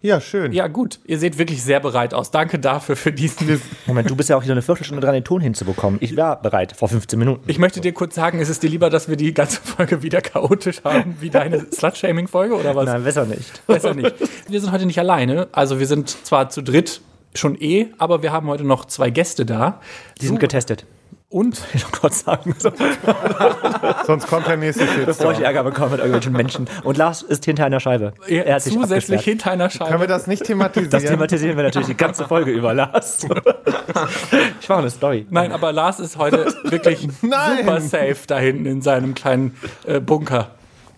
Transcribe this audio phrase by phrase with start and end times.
[0.00, 0.52] Ja, schön.
[0.52, 1.00] Ja, gut.
[1.06, 2.30] Ihr seht wirklich sehr bereit aus.
[2.30, 3.60] Danke dafür für diesen.
[3.86, 5.98] Moment, du bist ja auch hier so eine Viertelstunde dran, den Ton hinzubekommen.
[6.00, 7.42] Ich war bereit, vor 15 Minuten.
[7.48, 10.20] Ich möchte dir kurz sagen, ist es dir lieber, dass wir die ganze Folge wieder
[10.20, 12.86] chaotisch haben, wie deine Slut-Shaming-Folge oder was?
[12.86, 13.66] Nein, besser nicht.
[13.66, 14.14] Besser nicht.
[14.48, 15.48] Wir sind heute nicht alleine.
[15.50, 17.00] Also wir sind zwar zu dritt
[17.34, 19.80] schon eh, aber wir haben heute noch zwei Gäste da.
[20.20, 20.86] Die sind getestet.
[21.30, 22.70] Und Ich noch kurz sagen, so,
[24.06, 25.40] Sonst kommt der nächste bevor ich.
[25.40, 26.68] Ärger bekomme mit irgendwelchen Menschen.
[26.84, 28.14] Und Lars ist hinter einer Scheibe.
[28.26, 30.06] Er hat sich zusätzlich hinter einer Können wir Scheibe.
[30.06, 30.90] das nicht thematisieren?
[30.90, 33.26] Das thematisieren wir natürlich die ganze Folge über, Lars.
[34.60, 35.26] Ich mache eine Story.
[35.30, 37.58] Nein, aber Lars ist heute wirklich Nein.
[37.58, 39.56] super safe da hinten in seinem kleinen
[39.86, 40.50] äh, Bunker.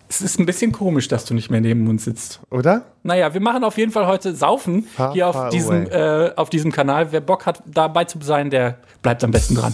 [0.09, 2.41] Es ist ein bisschen komisch, dass du nicht mehr neben uns sitzt.
[2.49, 2.83] Oder?
[3.03, 6.71] Naja, wir machen auf jeden Fall heute Saufen Far, hier auf diesem, äh, auf diesem
[6.71, 7.11] Kanal.
[7.11, 9.73] Wer Bock hat, dabei zu sein, der bleibt am besten dran.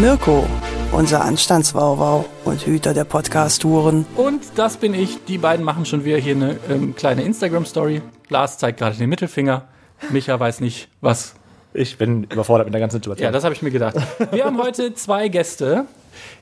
[0.00, 0.46] Mirko,
[0.92, 4.06] unser Anstandswauwau und Hüter der Podcast-Touren.
[4.14, 5.24] Und das bin ich.
[5.24, 8.02] Die beiden machen schon wieder hier eine ähm, kleine Instagram-Story.
[8.28, 9.66] Lars zeigt gerade den Mittelfinger.
[10.10, 11.34] Micha weiß nicht, was.
[11.74, 13.24] Ich bin überfordert mit der ganzen Situation.
[13.24, 13.96] Ja, das habe ich mir gedacht.
[14.30, 15.86] Wir haben heute zwei Gäste.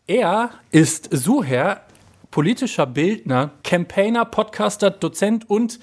[0.06, 1.80] Er ist Suher,
[2.30, 5.80] politischer Bildner, Campaigner, Podcaster, Dozent und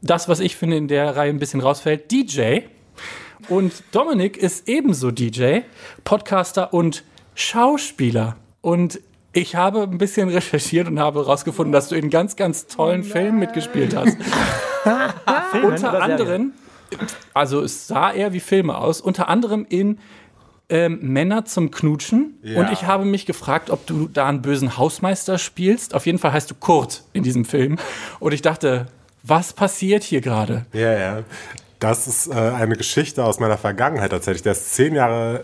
[0.00, 2.60] das, was ich finde in der Reihe ein bisschen rausfällt, DJ.
[3.48, 5.62] Und Dominik ist ebenso DJ,
[6.04, 7.02] Podcaster und
[7.36, 8.36] Schauspieler.
[8.60, 9.00] Und
[9.32, 13.38] ich habe ein bisschen recherchiert und habe herausgefunden, dass du in ganz, ganz tollen Filmen
[13.38, 14.16] mitgespielt hast.
[15.62, 16.52] Unter anderem,
[17.34, 19.98] also es sah eher wie Filme aus, unter anderem in
[20.68, 22.38] ähm, Männer zum Knutschen.
[22.42, 22.60] Ja.
[22.60, 25.94] Und ich habe mich gefragt, ob du da einen bösen Hausmeister spielst.
[25.94, 27.76] Auf jeden Fall heißt du Kurt in diesem Film.
[28.20, 28.86] Und ich dachte,
[29.22, 30.66] was passiert hier gerade?
[30.72, 31.22] Ja, ja.
[31.78, 34.42] Das ist äh, eine Geschichte aus meiner Vergangenheit tatsächlich.
[34.42, 35.42] Der ist zehn Jahre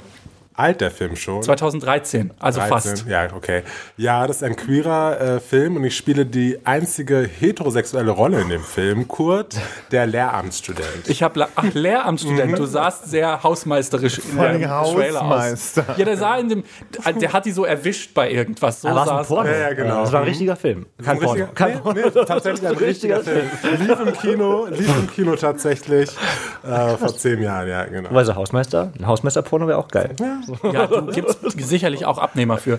[0.63, 1.43] alt, der Film schon.
[1.43, 2.73] 2013, also 13.
[2.73, 3.07] fast.
[3.09, 3.63] Ja, okay.
[3.97, 8.49] Ja, das ist ein queerer äh, Film und ich spiele die einzige heterosexuelle Rolle in
[8.49, 9.57] dem Film, Kurt,
[9.91, 11.09] der Lehramtsstudent.
[11.09, 15.75] Ich habe Ach, Lehramtsstudent, du sahst sehr hausmeisterisch in dem Trailer aus.
[15.97, 16.65] Ja, der sah in dem,
[17.21, 18.83] der hat die so erwischt bei irgendwas.
[18.83, 19.51] So war es ein Porno.
[19.51, 20.03] Ja, ja, genau.
[20.03, 20.87] Das war ein richtiger Film.
[21.03, 21.47] Kein Ein Porno.
[21.55, 22.01] Kein nee, Porno.
[22.01, 23.51] nee, tatsächlich ein richtiger Film.
[23.81, 26.11] Lief im Kino, lief im Kino tatsächlich
[26.63, 28.11] äh, vor zehn Jahren, ja, genau.
[28.13, 30.15] Weil so Hausmeister, ein Hausmeister-Porno wäre auch geil.
[30.21, 32.79] Ja, du gibt's sicherlich auch Abnehmer für.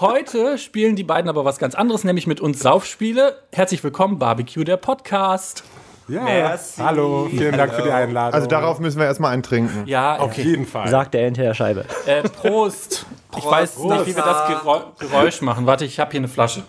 [0.00, 3.38] Heute spielen die beiden aber was ganz anderes, nämlich mit uns Saufspiele.
[3.52, 5.64] Herzlich willkommen, Barbecue, der Podcast.
[6.08, 8.32] Ja, hallo, vielen Dank für die Einladung.
[8.32, 9.82] Also darauf müssen wir erstmal eintrinken.
[9.86, 10.42] Ja, auf okay.
[10.42, 10.88] jeden Fall.
[10.88, 11.84] Sagt der hinter der Scheibe.
[12.06, 13.04] Äh, Prost.
[13.36, 15.66] Ich weiß nicht, wie wir das Gerä Geräusch machen.
[15.66, 16.62] Warte, ich habe hier eine Flasche.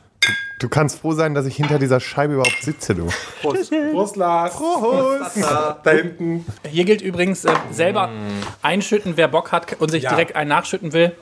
[0.59, 3.07] Du kannst froh sein, dass ich hinter dieser Scheibe überhaupt sitze, du.
[3.41, 3.71] Prost.
[3.93, 4.53] Prost, Lars.
[4.55, 5.37] Prost.
[5.83, 6.45] Da hinten.
[6.69, 8.09] Hier gilt übrigens äh, selber
[8.61, 10.09] einschütten, wer Bock hat und sich Ja.
[10.09, 11.13] direkt einen nachschütten will,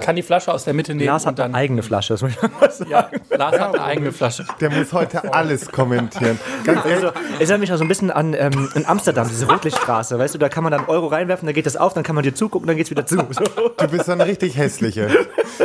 [0.00, 1.46] kann die Flasche aus der Mitte nehmen Lars hat dann.
[1.46, 2.14] eine eigene Flasche.
[2.14, 2.90] Das muss ich mal sagen.
[2.90, 4.46] Ja, Lars hat eine eigene Flasche.
[4.60, 6.38] Der muss heute alles kommentieren.
[6.64, 10.16] Ganz ehrlich, Also, erinnert mich auch so ein bisschen an ähm, in Amsterdam, diese Rotlichtstraße.
[10.18, 12.22] Weißt du, da kann man dann Euro reinwerfen, dann geht das auf, dann kann man
[12.22, 13.16] dir zugucken, dann geht's wieder zu.
[13.16, 13.68] So.
[13.76, 15.08] du bist so eine richtig hässliche.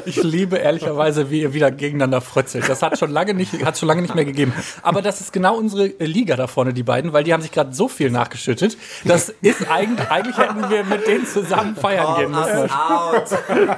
[0.05, 2.67] Ich liebe ehrlicherweise, wie ihr wieder gegeneinander frötzelt.
[2.67, 4.53] Das hat schon lange nicht, hat schon lange nicht mehr gegeben.
[4.81, 7.73] Aber das ist genau unsere Liga da vorne, die beiden, weil die haben sich gerade
[7.73, 8.77] so viel nachgeschüttet.
[9.05, 12.69] Das ist eigentlich, eigentlich hätten wir mit denen zusammen feiern gehen müssen.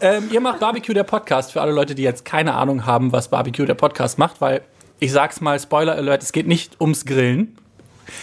[0.00, 3.28] ähm, ihr macht Barbecue der Podcast für alle Leute, die jetzt keine Ahnung haben, was
[3.28, 4.62] Barbecue der Podcast macht, weil
[4.98, 7.56] ich sag's mal, Spoiler Alert, es geht nicht ums Grillen.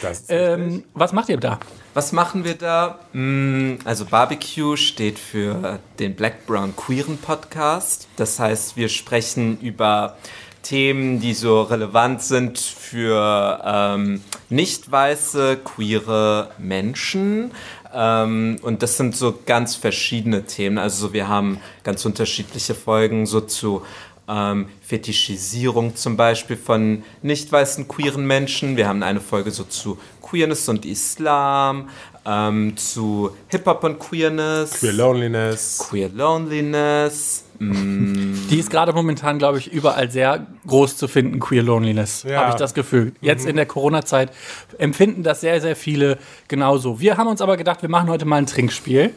[0.02, 1.60] Das ist Ähm, was macht ihr da?
[1.98, 3.00] Was machen wir da?
[3.14, 8.08] Mm, Also Barbecue steht für den Black Brown Queeren Podcast.
[8.18, 10.16] Das heißt, wir sprechen über
[10.62, 17.50] Themen, die so relevant sind für ähm, nicht weiße queere Menschen.
[17.92, 20.78] Ähm, und das sind so ganz verschiedene Themen.
[20.78, 23.82] Also wir haben ganz unterschiedliche Folgen so zu
[24.28, 28.76] ähm, Fetischisierung zum Beispiel von nicht weißen queeren Menschen.
[28.78, 31.90] Wir haben eine Folge so zu Queerness und Islam,
[32.26, 35.78] ähm, zu Hip-Hop und Queerness, Queer Loneliness.
[35.90, 37.46] Queer Loneliness.
[37.60, 42.42] Mm, Die ist gerade momentan, glaube ich, überall sehr groß zu finden, Queer Loneliness, Ja.
[42.42, 43.14] habe ich das Gefühl.
[43.22, 44.32] Jetzt in der Corona-Zeit
[44.78, 46.18] empfinden das sehr, sehr viele
[46.50, 47.00] genauso.
[47.00, 49.14] Wir haben uns aber gedacht, wir machen heute mal ein Trinkspiel,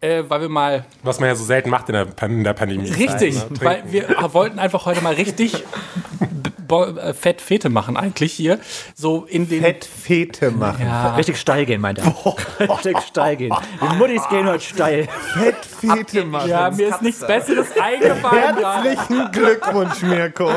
[0.00, 2.54] äh, weil wir mal Was man ja so selten macht in der, Pan in der
[2.54, 2.90] Pandemie.
[2.90, 3.44] richtig, ne?
[3.60, 5.64] weil wir wollten einfach heute mal richtig
[6.68, 8.58] äh, Fett Fete machen eigentlich hier.
[8.94, 9.62] So in den.
[9.62, 10.86] Fettfete machen.
[10.86, 12.14] Ja, Richtig steil gehen, meint er.
[12.68, 13.54] Richtig steil gehen.
[13.80, 15.08] Die Muttis gehen heute steil.
[15.34, 16.48] Fettfete machen.
[16.48, 18.54] ja mir ist nichts Besseres eingefallen.
[18.64, 18.90] gerade.
[18.90, 20.50] Herzlichen Glückwunsch, Mirko.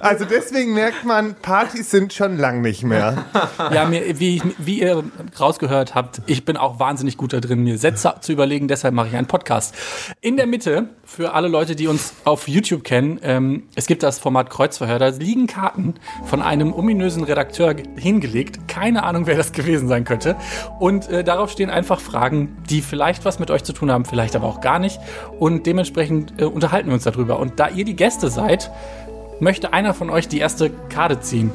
[0.00, 3.24] Also deswegen merkt man, Partys sind schon lang nicht mehr.
[3.72, 5.04] Ja, mir, wie, wie ihr
[5.38, 9.08] rausgehört habt, ich bin auch wahnsinnig gut da drin, mir Sätze zu überlegen, deshalb mache
[9.08, 9.74] ich einen Podcast.
[10.20, 14.18] In der Mitte, für alle Leute, die uns auf YouTube kennen, ähm, es gibt das
[14.18, 15.94] Format Kreuzverhör, da liegen Karten
[16.24, 18.68] von einem ominösen Redakteur ge- hingelegt.
[18.68, 20.36] Keine Ahnung, wer das gewesen sein könnte.
[20.78, 24.36] Und äh, darauf stehen einfach Fragen, die vielleicht was mit euch zu tun haben, vielleicht
[24.36, 25.00] aber auch gar nicht.
[25.40, 27.40] Und dementsprechend äh, unterhalten wir uns darüber.
[27.40, 28.70] Und da ihr die Gäste seid,
[29.40, 31.50] möchte einer von euch die erste Karte ziehen.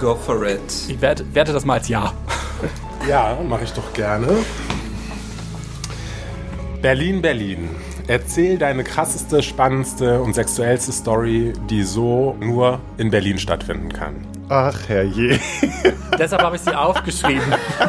[0.00, 0.60] Go for it.
[0.88, 2.12] Ich werte, werte das mal als Ja.
[3.08, 4.28] Ja, mache ich doch gerne.
[6.82, 7.68] Berlin, Berlin.
[8.08, 14.16] Erzähl deine krasseste, spannendste und sexuellste Story, die so nur in Berlin stattfinden kann.
[14.48, 15.38] Ach, herrje.
[16.18, 17.44] Deshalb habe ich sie aufgeschrieben.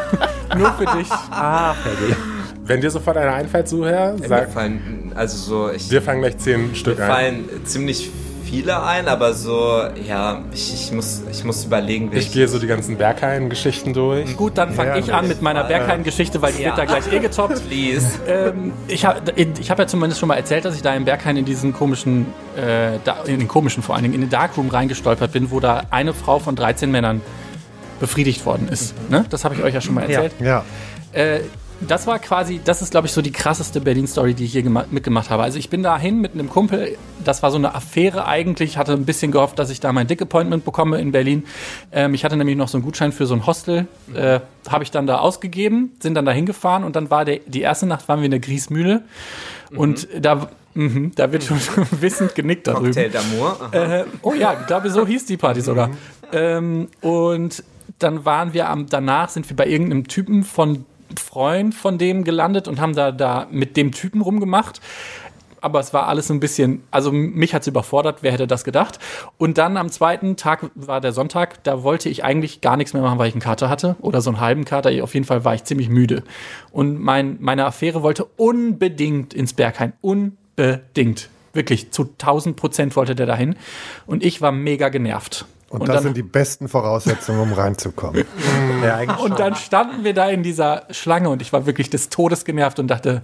[0.56, 1.10] Nur für dich.
[1.10, 2.14] Ah, Ferdi.
[2.64, 6.38] Wenn dir sofort einer einfällt, Zuhör, Mir sag, fallen, also so, ich, wir fangen gleich
[6.38, 7.10] zehn Stück mir ein.
[7.10, 8.10] fallen ziemlich
[8.44, 12.66] viele ein, aber so, ja, ich, ich, muss, ich muss überlegen, Ich gehe so die
[12.66, 14.36] ganzen Berghain-Geschichten durch.
[14.36, 16.68] Gut, dann fange ich an mit meiner Berghain-Geschichte, weil die Ja.
[16.68, 17.66] wird da gleich eh getoppt.
[17.68, 18.06] Please.
[18.26, 21.36] Ähm, ich habe ich hab ja zumindest schon mal erzählt, dass ich da im Berghain
[21.36, 22.26] in diesen komischen,
[22.56, 22.96] äh,
[23.26, 26.38] in den komischen vor allen Dingen, in den Darkroom reingestolpert bin, wo da eine Frau
[26.38, 27.20] von 13 Männern
[28.00, 28.94] befriedigt worden ist.
[29.10, 29.24] Ne?
[29.30, 30.32] Das habe ich euch ja schon mal erzählt.
[30.40, 30.64] Ja.
[31.12, 31.40] Äh,
[31.80, 34.86] das war quasi, das ist glaube ich so die krasseste Berlin-Story, die ich hier gema-
[34.90, 35.42] mitgemacht habe.
[35.42, 39.04] Also ich bin dahin mit einem Kumpel, das war so eine Affäre eigentlich, hatte ein
[39.04, 41.44] bisschen gehofft, dass ich da mein Dick-Appointment bekomme in Berlin.
[41.92, 44.90] Ähm, ich hatte nämlich noch so einen Gutschein für so ein Hostel, äh, habe ich
[44.90, 48.20] dann da ausgegeben, sind dann da hingefahren und dann war der, die erste Nacht waren
[48.20, 49.02] wir in der Griesmühle
[49.76, 51.58] und da, mhm, da wird schon
[52.00, 52.86] wissend genickt darüber.
[52.86, 53.72] Cocktail d'Amour.
[53.72, 55.90] Äh, oh ja, ich glaube, so hieß die Party sogar.
[56.32, 57.62] Ähm, und
[57.98, 60.84] dann waren wir am, danach sind wir bei irgendeinem Typen von
[61.20, 64.80] Freund von dem gelandet und haben da, da mit dem Typen rumgemacht.
[65.60, 68.64] Aber es war alles so ein bisschen, also mich hat es überfordert, wer hätte das
[68.64, 68.98] gedacht.
[69.38, 73.02] Und dann am zweiten Tag war der Sonntag, da wollte ich eigentlich gar nichts mehr
[73.02, 74.90] machen, weil ich einen Kater hatte oder so einen halben Kater.
[75.02, 76.22] Auf jeden Fall war ich ziemlich müde.
[76.70, 79.94] Und mein, meine Affäre wollte unbedingt ins Berghain.
[80.02, 81.30] Unbedingt.
[81.54, 83.56] Wirklich, zu 1000 Prozent wollte der dahin.
[84.06, 85.46] Und ich war mega genervt.
[85.80, 88.24] Und, das sind die besten Voraussetzungen, um reinzukommen.
[88.84, 92.44] Ja, Und dann standen wir da in dieser Schlange und ich war wirklich des Todes
[92.44, 93.22] genervt und dachte,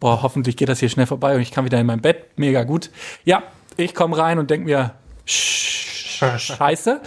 [0.00, 2.24] boah, hoffentlich geht das hier schnell vorbei und ich kann wieder in mein Bett.
[2.36, 2.90] Mega gut.
[3.24, 3.42] Ja,
[3.76, 4.92] ich komme rein und denke mir,
[5.26, 7.00] "Sch- scheiße.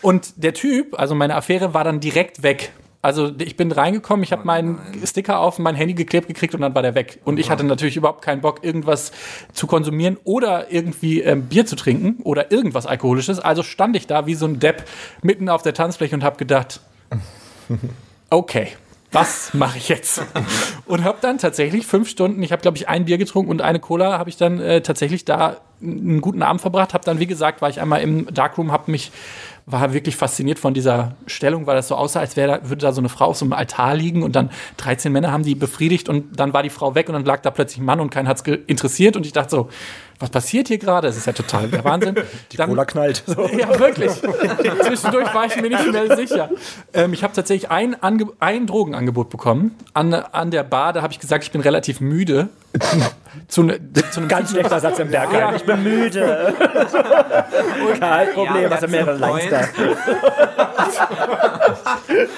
[0.00, 2.72] Und der Typ, also meine Affäre, war dann direkt weg.
[3.04, 6.72] Also ich bin reingekommen, ich habe meinen Sticker auf mein Handy geklebt gekriegt und dann
[6.76, 7.18] war der weg.
[7.24, 9.10] Und ich hatte natürlich überhaupt keinen Bock, irgendwas
[9.52, 13.40] zu konsumieren oder irgendwie ähm, Bier zu trinken oder irgendwas Alkoholisches.
[13.40, 14.84] Also stand ich da wie so ein Depp
[15.20, 16.80] mitten auf der Tanzfläche und habe gedacht,
[18.30, 18.68] okay,
[19.10, 20.22] was mache ich jetzt?
[20.86, 23.80] Und habe dann tatsächlich fünf Stunden, ich habe glaube ich ein Bier getrunken und eine
[23.80, 26.94] Cola, habe ich dann äh, tatsächlich da einen guten Abend verbracht.
[26.94, 29.10] Habe dann, wie gesagt, war ich einmal im Darkroom, habe mich
[29.66, 32.92] war wirklich fasziniert von dieser Stellung, weil das so aussah, als wäre da, würde da
[32.92, 36.08] so eine Frau auf so einem Altar liegen und dann 13 Männer haben die befriedigt
[36.08, 38.26] und dann war die Frau weg und dann lag da plötzlich ein Mann und keinen
[38.28, 39.68] hat's ge- interessiert und ich dachte so,
[40.18, 41.08] was passiert hier gerade?
[41.08, 42.14] Das ist ja total der Wahnsinn.
[42.52, 43.24] Die Cola knallt.
[43.26, 43.44] So.
[43.58, 44.12] ja, wirklich.
[44.82, 46.48] Zwischendurch war ich mir nicht mehr sicher.
[46.92, 50.92] Ähm, ich habe tatsächlich ein, Ange ein Drogenangebot bekommen an, an der Bar.
[50.92, 52.50] Da habe ich gesagt, ich bin relativ müde.
[53.48, 53.80] zu, ne,
[54.12, 55.32] zu einem Ganz schlechter Satz im Berg.
[55.32, 55.54] Ja.
[55.56, 56.54] Ich bin müde.
[57.98, 59.51] Kein Problem, Ja, was that's mehrere Lines.
[59.52, 59.68] Da.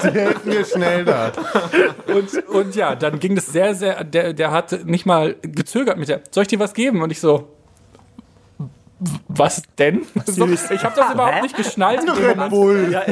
[0.02, 1.32] Die helfen mir schnell da.
[2.06, 4.04] Und, und ja, dann ging das sehr, sehr.
[4.04, 6.20] Der, der hat nicht mal gezögert mit der.
[6.30, 7.02] Soll ich dir was geben?
[7.02, 7.48] Und ich so.
[9.28, 10.02] Was denn?
[10.26, 12.02] So, ich habe das überhaupt nicht geschnallt.
[12.08, 12.48] Red.
[12.50, 12.88] Bull.
[12.90, 13.02] Ja.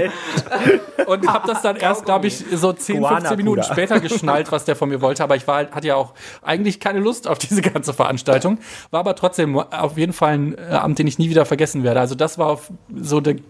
[1.06, 3.36] Und habe das dann erst, glaube ich, so 10, 15 Guana-Puder.
[3.36, 5.22] Minuten später geschnallt, was der von mir wollte.
[5.24, 8.58] Aber ich war, halt- hatte ja auch eigentlich keine Lust auf diese ganze Veranstaltung.
[8.90, 12.00] War aber trotzdem auf jeden Fall ein äh, Abend, den ich nie wieder vergessen werde.
[12.00, 13.42] Also das war auf so die,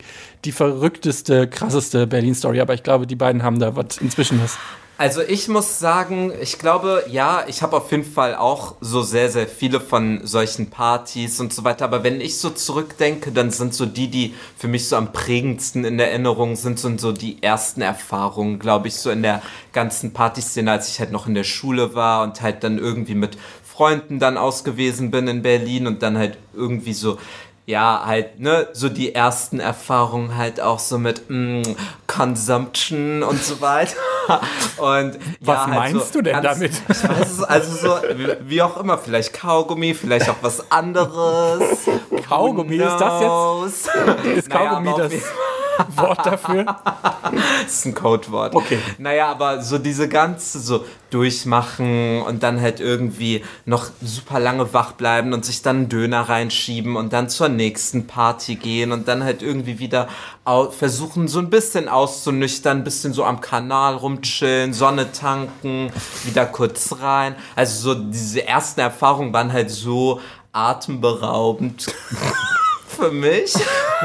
[0.45, 2.61] die verrückteste, krasseste Berlin-Story.
[2.61, 4.59] Aber ich glaube, die beiden haben da was inzwischen was.
[5.03, 9.31] Also ich muss sagen, ich glaube, ja, ich habe auf jeden Fall auch so sehr,
[9.31, 11.87] sehr viele von solchen Partys und so weiter.
[11.87, 15.85] Aber wenn ich so zurückdenke, dann sind so die, die für mich so am prägendsten
[15.85, 19.43] in Erinnerung sind, sind so die ersten Erfahrungen, glaube ich, so in der
[19.73, 23.37] ganzen Partyszene, als ich halt noch in der Schule war und halt dann irgendwie mit
[23.65, 27.19] Freunden dann ausgewesen bin in Berlin und dann halt irgendwie so
[27.67, 31.63] ja, halt, ne, so die ersten Erfahrungen halt auch so mit mm,
[32.07, 33.97] Consumption und so weiter.
[34.79, 36.73] Und Was ja, halt meinst so du denn ganz- damit?
[36.89, 37.97] Ich weiß es, also so,
[38.43, 41.81] wie, auch immer, vielleicht Kaugummi, vielleicht auch was anderes.
[42.29, 44.27] Kaugummi, ist das jetzt-?
[44.39, 45.13] Ist Naja, Kaugummi auf das
[45.97, 46.65] Wort dafür?
[47.63, 48.55] Das ist ein Codewort.
[48.55, 48.79] Okay.
[48.99, 54.93] Naja, aber so diese ganze so durchmachen und dann halt irgendwie noch super lange wach
[54.93, 59.23] bleiben und sich dann einen Döner reinschieben und dann zur nächsten Party gehen und dann
[59.23, 60.09] halt irgendwie wieder
[60.71, 65.93] versuchen, so ein bisschen auszunüchtern, ein bisschen so am Kanal rumchillen, Sonne tanken,
[66.25, 67.37] wieder kurz rein.
[67.55, 70.21] Also so diese ersten Erfahrungen waren halt so
[70.53, 71.87] atemberaubend
[72.93, 73.55] für mich.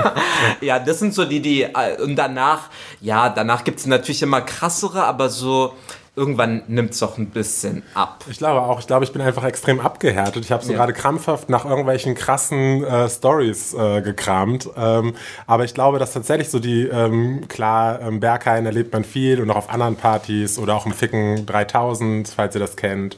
[0.62, 2.70] ja, das sind so die, die, äh, und danach,
[3.02, 5.74] ja, danach gibt es natürlich immer krassere, aber so,
[6.16, 8.24] irgendwann nimmt es auch ein bisschen ab.
[8.28, 8.80] Ich glaube auch.
[8.80, 10.44] Ich glaube, ich bin einfach extrem abgehärtet.
[10.44, 10.80] Ich habe so Ja.
[10.80, 14.68] gerade krampfhaft nach irgendwelchen krassen äh, Stories äh, gekramt.
[14.76, 15.14] Ähm,
[15.46, 19.52] aber ich glaube, dass tatsächlich so die, ähm, klar, ähm, Berghain erlebt man viel und
[19.52, 23.16] auch auf anderen Partys oder auch im Ficken 3000, falls ihr das kennt.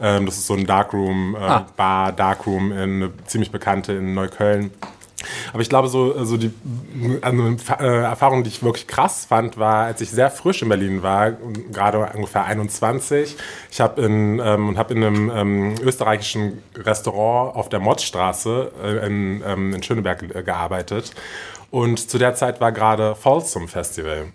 [0.00, 1.66] Ähm, das ist so ein Darkroom, äh, Ah.
[1.76, 4.72] Bar, Darkroom, in, eine ziemlich bekannte in Neukölln.
[5.52, 6.52] Aber ich glaube, so, so die
[7.22, 11.02] eine äh, Erfahrung, die ich wirklich krass fand, war, als ich sehr frisch in Berlin
[11.02, 11.32] war,
[11.72, 13.36] gerade ungefähr 21.
[13.70, 19.42] Ich habe in, ähm, hab in einem ähm, österreichischen Restaurant auf der Motzstraße äh, in,
[19.46, 21.12] ähm, in Schöneberg äh, gearbeitet.
[21.70, 24.32] Und zu der Zeit war gerade Folsom Festival.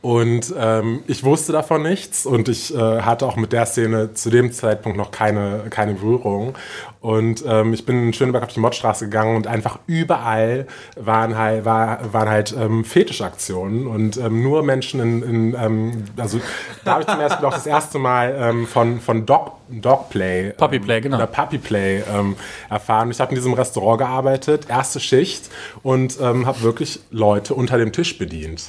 [0.00, 4.30] Und ähm, ich wusste davon nichts und ich äh, hatte auch mit der Szene zu
[4.30, 6.54] dem Zeitpunkt noch keine, keine Berührung.
[7.00, 11.64] Und ähm, ich bin in Schöneberg auf die Mottstraße gegangen und einfach überall waren halt,
[11.64, 16.40] war, waren halt ähm, Fetischaktionen und ähm, nur Menschen in, in ähm, also
[16.84, 20.78] da habe ich zum ersten auch das erste Mal ähm, von, von Dog, Dogplay Puppy
[20.78, 21.16] Play, genau.
[21.16, 22.36] oder Puppy Play ähm,
[22.68, 23.10] erfahren.
[23.10, 25.50] Ich habe in diesem Restaurant gearbeitet, erste Schicht
[25.82, 28.64] und habe wirklich Leute unter dem Tisch bedient.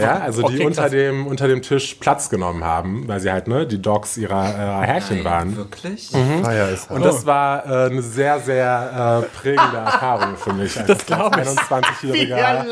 [0.00, 3.48] ja, also die okay, unter dem, unter dem Tisch Platz genommen haben, weil sie halt
[3.48, 5.56] ne, die Dogs ihrer, ihrer Herrchen waren.
[5.56, 6.10] Wirklich?
[6.42, 11.06] Feier ist Und das war äh, eine sehr, sehr äh, prägende Erfahrung für mich als,
[11.06, 11.46] glaub ich.
[11.46, 12.64] als 21-jähriger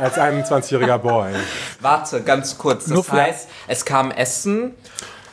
[0.00, 1.32] als 21-jähriger Boy.
[1.80, 2.86] Warte, ganz kurz.
[2.88, 4.72] Nur Das für- heißt, es kam Essen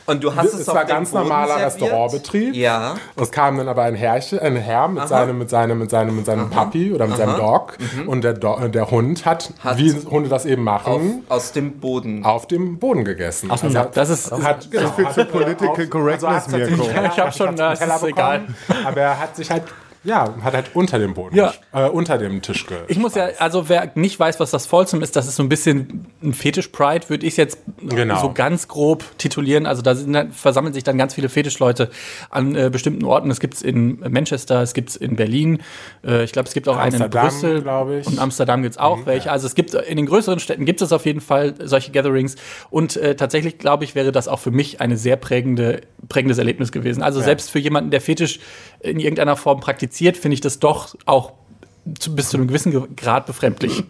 [0.06, 1.82] und du hast es, Es auf war ganz Boden normaler serviert?
[1.82, 2.54] Restaurantbetrieb.
[2.54, 2.94] Ja.
[3.16, 6.26] Es kam dann aber ein Herrchen, ein Herr mit seinem, mit seinem, mit seinem, mit
[6.26, 7.76] seinem Puppy oder mit seinem Dog.
[8.06, 9.64] Und der, Do der Hund hat, Mhm.
[9.64, 12.24] Hat- wie Hunde das eben Auf, machen, aus dem Boden.
[12.24, 13.48] auf, dem Boden gegessen.
[13.52, 17.00] Ach so, das ist- hat, genau, viel zu political auf- correctness, tatsächlich- Mirko.
[17.12, 18.40] Ich hab schon, das ist egal.
[18.40, 18.56] bekommen,
[18.86, 19.62] Aber er hat sich halt,
[20.04, 21.52] ja, hat halt unter dem Boden, Ja.
[21.72, 25.00] äh, unter dem Tisch ge Ich muss ja, also wer nicht weiß, was das Folsom
[25.02, 28.20] ist, das ist so ein bisschen ein Fetisch-Pride, würde ich jetzt Genau.
[28.20, 29.66] so ganz grob titulieren.
[29.66, 31.90] Also da sind, versammeln sich dann ganz viele Fetischleute
[32.30, 33.30] an äh, bestimmten Orten.
[33.30, 35.62] Es gibt es in Manchester, es gibt es in Berlin,
[36.04, 38.00] äh, ich glaube, es gibt auch einen in Amsterdam, Brüssel.
[38.00, 38.06] ich.
[38.06, 39.30] Und Amsterdam gibt es auch welche.
[39.30, 42.36] Also es gibt in den größeren Städten gibt es auf jeden Fall solche Gatherings.
[42.70, 46.72] Und äh, tatsächlich, glaube ich, wäre das auch für mich eine sehr prägende, prägendes Erlebnis
[46.72, 47.02] gewesen.
[47.02, 48.40] Also selbst für jemanden, der Fetisch
[48.82, 51.32] in irgendeiner Form praktiziert, finde ich das doch auch
[51.98, 53.82] zu, bis zu einem gewissen Ge- Grad befremdlich.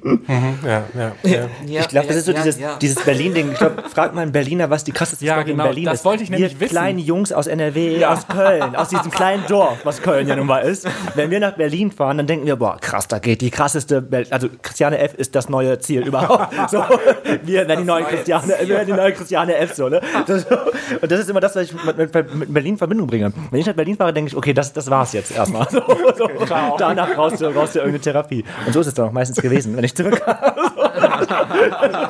[0.67, 1.49] Ja, ja, ja.
[1.67, 2.77] Ja, Ich glaube, das ist so ja, dieses, ja.
[2.81, 3.53] dieses Berlin-Ding.
[3.53, 6.01] Ich glaube, fragt mal einen Berliner, was die krasseste Ja, Story genau, in Berlin das
[6.01, 6.05] ist.
[6.05, 6.71] wollte ich nämlich wir wissen.
[6.73, 10.61] kleinen Jungs aus NRW, aus Köln, aus diesem kleinen Dorf, was Köln ja nun mal
[10.61, 10.89] ist.
[11.15, 14.27] Wenn wir nach Berlin fahren, dann denken wir, boah, krass, da geht die krasseste, Bel
[14.31, 15.15] also Christiane F.
[15.15, 16.53] ist das neue Ziel überhaupt.
[16.71, 16.83] So,
[17.45, 19.75] wir werden die neue neue Christiane, wir werden die neue Christiane F.
[19.75, 20.01] So, ne?
[20.27, 23.33] das, und das ist immer das, was ich mit, mit, mit Berlin in Verbindung bringe.
[23.51, 25.67] Wenn ich nach Berlin fahre, denke ich, okay, das, das war's jetzt erstmal.
[25.73, 25.83] So,
[26.17, 26.29] so,
[26.79, 27.47] danach brauchst du
[27.83, 28.45] irgendeine Therapie.
[28.67, 30.37] Und so ist es dann auch meistens gewesen, wenn ich zurückkam.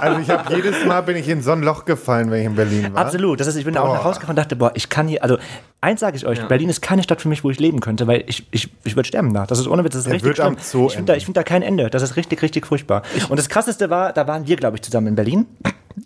[0.01, 2.55] Also ich habe jedes Mal bin ich in so ein Loch gefallen, wenn ich in
[2.55, 3.07] Berlin war.
[3.07, 3.41] Absolut.
[3.41, 3.95] Das ist, ich bin da auch Boah.
[3.97, 5.39] nach Hause gefahren und dachte, boah, ich kann hier, also
[5.81, 8.25] eins sage ich euch, Berlin ist keine Stadt für mich, wo ich leben könnte, weil
[8.27, 9.47] ich, ich, ich würde sterben da.
[9.47, 10.57] Das ist ohne Witz, das ist Er richtig schlimm.
[10.61, 11.91] Zoo Ich finde da, ich find da kein Ende.
[11.91, 13.03] Das ist richtig, richtig furchtbar.
[13.29, 15.47] Und das krasseste war, da waren wir, glaube ich, zusammen in Berlin.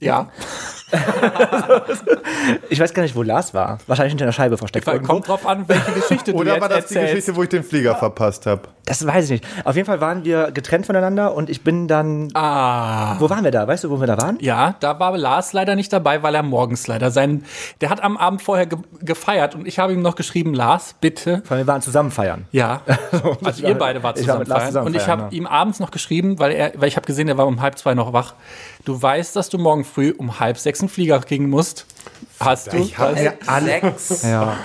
[0.00, 0.28] Ja,
[2.68, 3.78] Ich weiß gar nicht, wo Lars war.
[3.86, 4.86] Wahrscheinlich hinter einer Scheibe versteckt.
[5.04, 7.14] kommt drauf an, welche Geschichte du Oder jetzt war das die erzählst.
[7.14, 8.62] Geschichte, wo ich den Flieger verpasst habe?
[8.86, 9.44] Das weiß ich nicht.
[9.64, 12.28] Auf jeden Fall waren wir getrennt voneinander und ich bin dann.
[12.34, 13.16] Ah.
[13.18, 13.66] Wo waren wir da?
[13.66, 14.38] Weißt du, wo wir da waren?
[14.40, 17.44] Ja, da war Lars leider nicht dabei, weil er morgens leider sein.
[17.80, 21.42] Der hat am Abend vorher ge gefeiert und ich habe ihm noch geschrieben, Lars, bitte.
[21.48, 22.46] Weil wir waren zusammen feiern.
[22.52, 22.80] Ja.
[23.42, 24.68] Also ihr beide wart war zusammen Lars feiern.
[24.68, 25.38] zusammen Und ich feiern, habe ja.
[25.40, 27.94] ihm abends noch geschrieben, weil er, weil ich habe gesehen, er war um halb zwei
[27.94, 28.34] noch wach.
[28.84, 31.86] Du weißt, dass du morgen früh um halb sechs einen Flieger kriegen musst
[32.40, 32.76] hast du.
[32.76, 33.16] Ich habe.
[33.16, 34.22] Sechs.
[34.22, 34.56] Ja.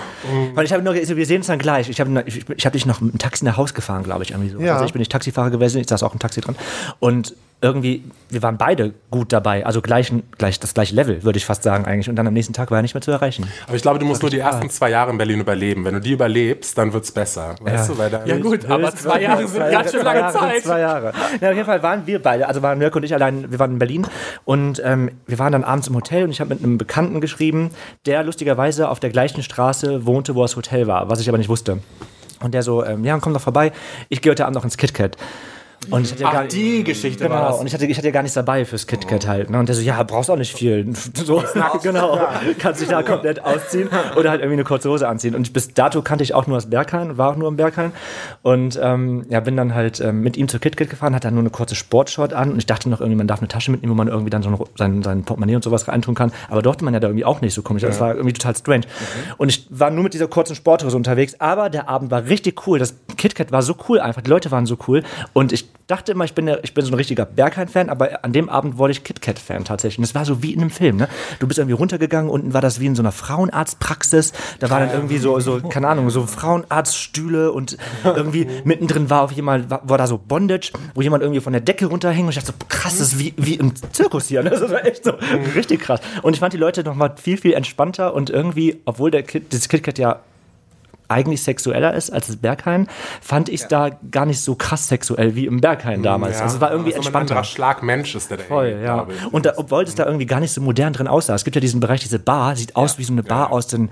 [0.54, 1.88] Weil ich habe noch, also wir sehen es dann gleich.
[1.88, 4.30] Ich habe ich, ich hab dich noch mit dem Taxi nach Haus gefahren, glaube ich,
[4.30, 4.60] irgendwie so.
[4.60, 4.74] Ja.
[4.74, 6.56] Also ich bin nicht Taxifahrer gewesen, ich saß auch im Taxi dran.
[7.00, 11.46] Und irgendwie, wir waren beide gut dabei, also gleichen, gleich, das gleiche Level, würde ich
[11.46, 12.08] fast sagen eigentlich.
[12.08, 13.46] Und dann am nächsten Tag war er nicht mehr zu erreichen.
[13.68, 15.84] Aber ich glaube, du musst nur die ersten zwei Jahre in Berlin überleben.
[15.84, 17.54] Wenn du die überlebst, dann wird's besser.
[17.60, 17.94] Weißt Ja.
[17.94, 20.62] du, weil da Ja gut, aber zwei Jahre sind ganz schön lange Zeit.
[20.64, 21.12] Zwei Jahre.
[21.40, 23.72] Ja, auf jeden Fall waren wir beide, also waren Mirko und ich allein, wir waren
[23.72, 24.06] in Berlin
[24.44, 27.61] und ähm, wir waren dann abends im Hotel und ich habe mit einem Bekannten geschrieben,
[28.06, 31.48] der lustigerweise auf der gleichen Straße wohnte, wo das Hotel war, was ich aber nicht
[31.48, 31.78] wusste.
[32.40, 33.72] Und der so, ähm, ja, komm doch vorbei,
[34.08, 35.16] ich gehe heute Abend noch ins KitKat.
[35.90, 37.60] Und ich hatte ja gar Ach, die Geschichte war Genau, das.
[37.60, 39.50] und ich hatte, ich hatte ja gar nichts dabei fürs KitKat halt.
[39.50, 39.58] Ne?
[39.58, 40.92] Und der so, ja, brauchst auch nicht viel.
[41.24, 41.42] So,
[41.82, 42.18] genau.
[42.58, 45.34] Kannst dich da komplett ausziehen oder halt irgendwie eine kurze Hose anziehen.
[45.34, 47.92] Und bis dato kannte ich auch nur das Berghain, war auch nur im Berghain.
[48.42, 51.42] Und ähm, ja, bin dann halt ähm, mit ihm zur KitKat gefahren, hatte dann nur
[51.42, 52.52] eine kurze Sportshort an.
[52.52, 54.48] Und ich dachte noch irgendwie, man darf eine Tasche mitnehmen, wo man irgendwie dann so
[54.50, 56.32] ein, sein, sein Portemonnaie und sowas reintun kann.
[56.48, 57.82] Aber durfte man ja da irgendwie auch nicht so komisch.
[57.82, 58.84] Das war irgendwie total strange.
[59.36, 61.36] Und ich war nur mit dieser kurzen Sporthose unterwegs.
[61.38, 62.78] Aber der Abend war richtig cool.
[62.78, 64.22] Das KitKat war so cool einfach.
[64.22, 65.02] Die Leute waren so cool.
[65.32, 68.48] Und ich dachte immer, ich bin, ich bin so ein richtiger Berghain-Fan, aber an dem
[68.48, 69.98] Abend wurde ich KitKat-Fan tatsächlich.
[69.98, 70.96] Und es war so wie in einem Film.
[70.96, 71.08] Ne?
[71.38, 74.32] Du bist irgendwie runtergegangen, unten war das wie in so einer Frauenarztpraxis.
[74.58, 79.32] Da war dann irgendwie so, so keine Ahnung, so Frauenarztstühle und irgendwie mittendrin war auf
[79.32, 82.36] jemand, war, war da so Bondage, wo jemand irgendwie von der Decke runterhing und ich
[82.36, 84.42] dachte so, krass, das ist wie, wie im Zirkus hier.
[84.42, 84.50] Ne?
[84.50, 85.12] Das war echt so
[85.54, 86.00] richtig krass.
[86.22, 89.68] Und ich fand die Leute nochmal viel, viel entspannter und irgendwie, obwohl der Kit, das
[89.68, 90.20] KitKat ja
[91.08, 92.86] eigentlich sexueller ist als das Berghain,
[93.20, 96.38] fand ich es da gar nicht so krass sexuell wie im Berghain damals.
[96.38, 96.44] Ja.
[96.44, 97.32] Also es war irgendwie so ein entspannter.
[97.34, 99.06] anderer Schlag Mensch ist der da Voll, ja.
[99.30, 101.34] Und da, obwohl es da irgendwie gar nicht so modern drin aussah.
[101.34, 103.90] Es gibt ja diesen Bereich, diese Bar, sieht aus wie so eine Bar aus den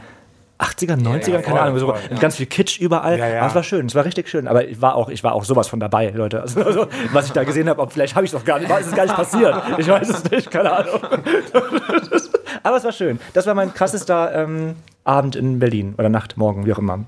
[0.59, 3.19] 80ern, 90ern, keine voll, Ahnung, so, voll, mit ganz viel Kitsch überall.
[3.19, 3.39] Ja, ja.
[3.41, 4.47] Aber es war schön, es war richtig schön.
[4.47, 6.41] Aber ich war auch, ich war auch sowas von dabei, Leute.
[6.43, 8.71] Also, also, was ich da gesehen habe, ob- vielleicht habe ich es doch gar nicht,
[8.71, 9.55] ist es gar nicht passiert.
[9.79, 11.01] Ich weiß es nicht, keine Ahnung.
[12.63, 13.19] Aber es war schön.
[13.33, 14.77] Das war mein krassester ähm,
[15.11, 17.05] Abend in Berlin oder Nacht, morgen, wie auch immer.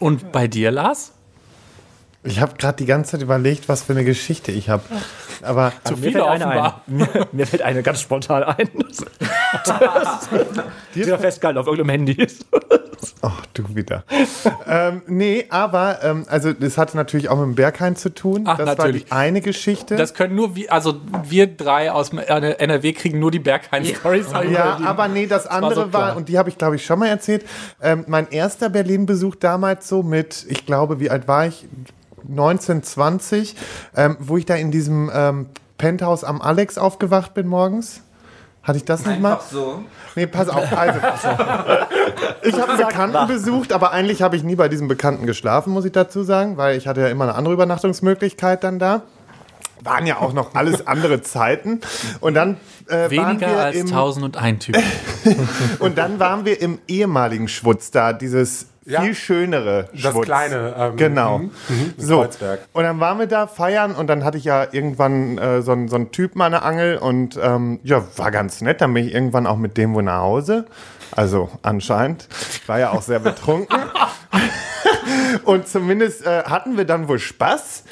[0.00, 1.12] Und bei dir, Lars?
[2.24, 4.82] Ich habe gerade die ganze Zeit überlegt, was für eine Geschichte ich habe.
[5.42, 6.72] Aber Zu Mir viele fällt eine ein.
[6.86, 8.68] Mir, mir fällt eine ganz spontan ein.
[10.94, 12.26] Die ist ja festgehalten auf irgendeinem Handy.
[13.22, 14.04] Ach, du wieder.
[14.66, 18.44] ähm, nee, aber ähm, also das hatte natürlich auch mit dem Berghain zu tun.
[18.46, 19.10] Ach, das natürlich.
[19.10, 19.96] war die eine Geschichte.
[19.96, 24.26] Das können nur wir, also wir drei aus NRW kriegen nur die Berghain-Stories.
[24.50, 27.08] ja, aber nee, das andere so war, und die habe ich glaube ich schon mal
[27.08, 27.44] erzählt,
[27.80, 31.66] ähm, mein erster Berlin-Besuch damals so mit, ich glaube, wie alt war ich?
[32.28, 33.56] 19, 20,
[33.96, 35.46] ähm, wo ich da in diesem ähm,
[35.78, 38.02] Penthouse am Alex aufgewacht bin morgens.
[38.62, 39.32] Hatte ich das nicht mal?
[39.32, 39.84] Einfach so.
[40.14, 40.64] Nee, pass auf.
[40.76, 41.00] Also,
[42.42, 45.84] ich habe einen Bekannten besucht, aber eigentlich habe ich nie bei diesem Bekannten geschlafen, muss
[45.84, 49.02] ich dazu sagen, weil ich hatte ja immer eine andere Übernachtungsmöglichkeit dann da.
[49.82, 51.80] Waren ja auch noch alles andere Zeiten.
[52.20, 54.76] Und dann äh, waren Weniger wir als im, 1001 Typ.
[55.80, 59.00] und dann waren wir im ehemaligen Schwutz da, dieses Ja.
[59.02, 60.24] viel schönere Das Schwutz.
[60.24, 61.38] kleine, ähm, genau.
[61.38, 62.20] mhm, mhm, in so.
[62.20, 62.60] Kreuzberg.
[62.72, 65.88] Und dann waren wir da feiern und dann hatte ich ja irgendwann äh, so, einen-
[65.88, 68.80] so einen Typen an der Angel und ähm, ja, war ganz nett.
[68.80, 70.66] Dann bin ich irgendwann auch mit dem wohl nach Hause.
[71.14, 72.26] Also anscheinend.
[72.52, 73.76] Ich war ja auch sehr betrunken.
[75.44, 77.84] und zumindest äh, hatten wir dann wohl Spaß.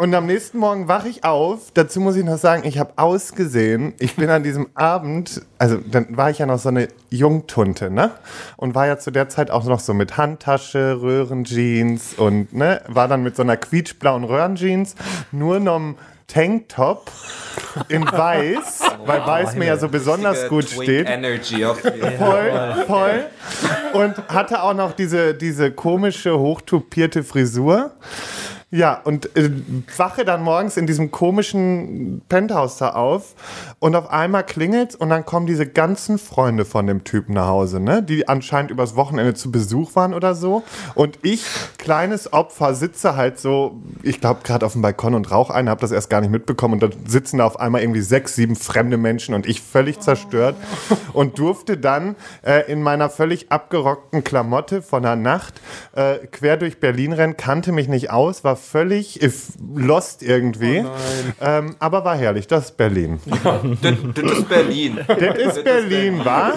[0.00, 1.72] Und am nächsten Morgen wache ich auf.
[1.74, 3.94] Dazu muss ich noch sagen, ich habe ausgesehen.
[3.98, 8.12] Ich bin an diesem Abend, also dann war ich ja noch so eine Jungtunte, ne?
[8.56, 13.08] Und war ja zu der Zeit auch noch so mit Handtasche, Röhrenjeans und ne, war
[13.08, 14.94] dann mit so einer quietschblauen Röhrenjeans,
[15.32, 15.96] nur noch einem
[16.28, 17.10] Tanktop
[17.88, 21.08] in weiß, weil weiß mir ja so besonders gut Twink steht.
[21.08, 21.64] Energy.
[21.64, 23.24] Voll, voll.
[23.94, 27.90] Und hatte auch noch diese, diese komische, hochtupierte Frisur.
[28.70, 29.50] Ja, und äh,
[29.96, 33.34] wache dann morgens in diesem komischen Penthouse da auf
[33.78, 37.80] und auf einmal klingelt's und dann kommen diese ganzen Freunde von dem Typen nach Hause,
[37.80, 38.02] ne?
[38.02, 40.64] Die anscheinend übers Wochenende zu Besuch waren oder so.
[40.94, 41.46] Und ich,
[41.78, 45.80] kleines Opfer, sitze halt so, ich glaube, gerade auf dem Balkon und rauch einen, habe
[45.80, 48.98] das erst gar nicht mitbekommen und dann sitzen da auf einmal irgendwie sechs, sieben fremde
[48.98, 50.56] Menschen und ich völlig zerstört
[51.14, 55.62] und durfte dann äh, in meiner völlig abgerockten Klamotte von der Nacht
[55.96, 60.84] äh, quer durch Berlin rennen, kannte mich nicht aus, war völlig if- lost irgendwie,
[61.40, 63.20] ähm, aber war herrlich, das ist Berlin.
[63.82, 64.98] Das, das ist Berlin.
[65.06, 66.54] Das ist Berlin, war?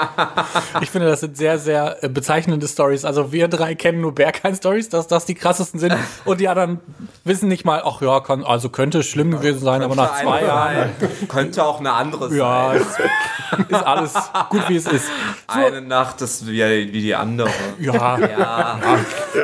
[0.80, 3.04] Ich finde, das sind sehr, sehr äh, bezeichnende Stories.
[3.04, 5.94] Also wir drei kennen nur Berghain-Stories, dass das die krassesten sind.
[6.24, 6.80] Und die anderen
[7.24, 10.90] wissen nicht mal, ach ja, kann, also könnte schlimm gewesen sein, aber nach zwei Jahren.
[11.28, 12.80] Könnte auch eine andere ja, sein.
[12.80, 14.14] ist, ist alles
[14.50, 15.06] gut, wie es ist.
[15.46, 17.50] Eine Nacht ist wie, wie die andere.
[17.78, 18.18] Ja.
[18.18, 18.78] Ja,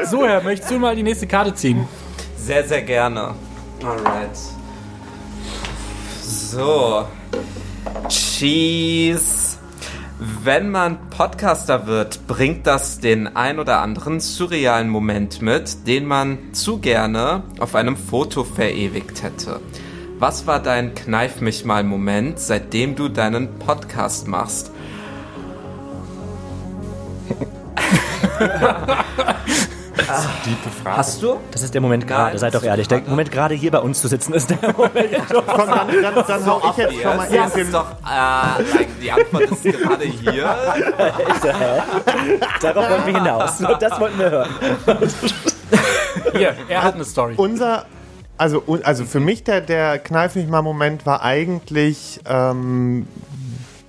[0.04, 1.86] So, Herr, möchtest du mal die nächste Karte ziehen?
[2.36, 3.34] sehr, sehr gerne.
[3.84, 4.36] Alright.
[6.20, 7.06] So.
[8.08, 9.51] Cheese.
[10.24, 16.38] Wenn man Podcaster wird, bringt das den ein oder anderen surrealen Moment mit, den man
[16.52, 19.58] zu gerne auf einem Foto verewigt hätte.
[20.20, 24.70] Was war dein Kneif mich mal Moment, seitdem du deinen Podcast machst?
[30.82, 30.96] Frage.
[30.96, 31.38] Hast du?
[31.50, 32.88] Das ist der Moment gerade, seid doch ehrlich.
[32.88, 33.00] Der.
[33.02, 35.10] Moment gerade hier bei uns zu sitzen ist der Moment.
[35.28, 39.12] Komm, dann, dann, dann hau ich jetzt schon mal Ja, das ist doch, äh, die
[39.12, 40.56] Antwort ist gerade hier.
[42.60, 43.60] Darauf wollten wir hinaus.
[43.60, 44.50] Nur das wollten wir hören.
[46.34, 47.34] Hier, er hat eine Story.
[47.36, 47.86] unser,
[48.38, 53.06] also, also für mich der, der Kneif mich mal Moment war eigentlich ähm,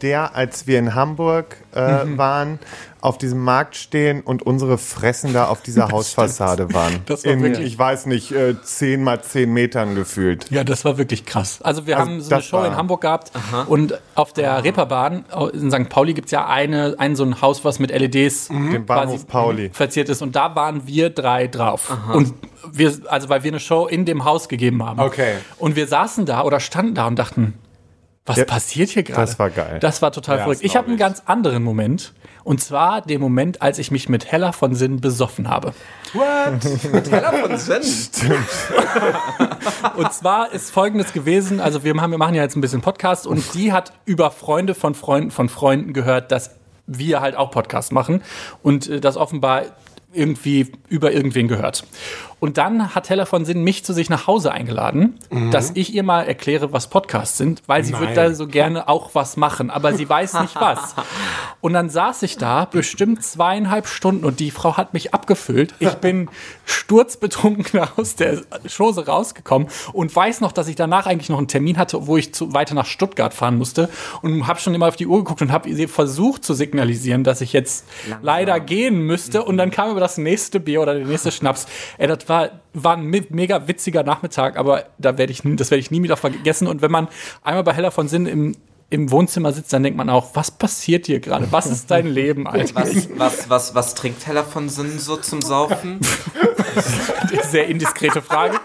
[0.03, 2.17] der, als wir in Hamburg äh, Mhm.
[2.19, 2.59] waren,
[3.01, 7.01] auf diesem Markt stehen und unsere Fressen da auf dieser Hausfassade waren.
[7.05, 10.49] Das war in, wirklich- ich weiß nicht, äh, 10 mal 10 Metern gefühlt.
[10.51, 11.59] Ja, das war wirklich krass.
[11.63, 13.31] Also wir Also haben so eine das Show in Hamburg gehabt
[13.67, 15.89] und auf der Reeperbahn in St.
[15.89, 19.69] Pauli gibt es ja eine, ein so ein Haus, was mit LEDs Den Bahnhof Pauli.
[19.73, 21.91] verziert ist und da waren wir drei drauf.
[22.13, 22.33] Und
[22.71, 24.99] wir, also weil wir eine Show in dem Haus gegeben haben.
[25.01, 25.33] Okay.
[25.57, 27.55] Und wir saßen da oder standen da und dachten,
[28.25, 29.21] was Ja, passiert hier gerade?
[29.21, 29.79] das war geil.
[29.79, 30.61] Das war total Ja, verrückt.
[30.63, 32.13] Ich habe einen ganz anderen Moment.
[32.45, 35.73] Und zwar den Moment, als ich mich mit Hella von Sinn besoffen habe.
[36.11, 37.81] Teller von Sinn.
[39.95, 43.27] Und zwar ist folgendes gewesen, also wir, haben, wir machen ja jetzt ein bisschen Podcast
[43.27, 46.51] und die hat über Freunde von Freunden von Freunden gehört, dass
[46.85, 48.21] wir halt auch Podcast machen
[48.61, 49.63] und äh, das offenbar
[50.13, 51.85] irgendwie über irgendwen gehört.
[52.43, 55.17] Und dann hat Hella von Sinn mich zu sich nach Hause eingeladen,
[55.51, 58.01] dass ich ihr mal erkläre, was Podcasts sind, weil sie Nein.
[58.01, 60.93] wird da so gerne auch was machen, aber sie weiß nicht was.
[61.61, 65.73] Und dann saß ich da bestimmt zweieinhalb Stunden und die Frau hat mich abgefüllt.
[65.79, 66.27] Ich bin
[66.65, 71.77] sturzbetrunken aus der Chose rausgekommen und weiß noch, dass ich danach eigentlich noch einen Termin
[71.77, 73.87] hatte, wo ich zu, weiter nach Stuttgart fahren musste
[74.21, 77.53] und habe schon immer auf die Uhr geguckt und habe versucht zu signalisieren, dass ich
[77.53, 77.85] jetzt
[78.21, 79.43] leider gehen müsste.
[79.45, 81.65] Und dann kam aber das nächste Bier oder der nächste Schnaps.
[81.97, 85.79] Ey, das war, war ein me- mega witziger Nachmittag, aber da werde ich, das werde
[85.79, 86.67] ich nie wieder vergessen.
[86.67, 87.07] Und wenn man
[87.43, 88.55] einmal bei Heller von Sinn im
[88.89, 91.47] im Wohnzimmer sitzt, dann denkt man auch, was passiert hier gerade?
[91.51, 92.75] Was ist dein Leben eigentlich?
[92.75, 95.99] Was, was, was, was trinkt Teller von Sinn so zum Saufen?
[97.49, 98.59] Sehr indiskrete Frage.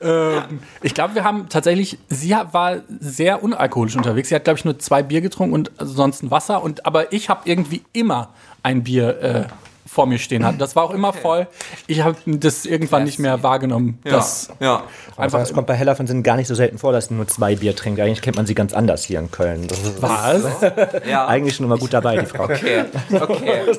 [0.00, 4.28] ähm, ich glaube, wir haben tatsächlich, sie war sehr unalkoholisch unterwegs.
[4.30, 6.62] Sie hat, glaube ich, nur zwei Bier getrunken und ansonsten Wasser.
[6.62, 8.30] Und, aber ich habe irgendwie immer
[8.62, 9.44] ein Bier äh,
[9.86, 10.58] vor mir stehen hatten.
[10.58, 11.46] Das war auch immer voll.
[11.86, 13.98] Ich habe das irgendwann nicht mehr wahrgenommen.
[14.04, 14.82] Das ja.
[15.10, 17.14] Einfach, einfach es kommt bei Hella von Sinn gar nicht so selten vor, dass sie
[17.14, 18.00] nur zwei Bier trinkt.
[18.00, 19.66] Eigentlich kennt man sie ganz anders hier in Köln.
[19.68, 20.44] Das ist was?
[21.08, 21.26] ja.
[21.26, 22.44] eigentlich schon immer gut dabei, die Frau.
[22.44, 23.62] Okay, okay.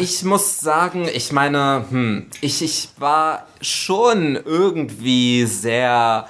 [0.00, 6.28] Ich muss sagen, ich meine, hm, ich, ich war schon irgendwie sehr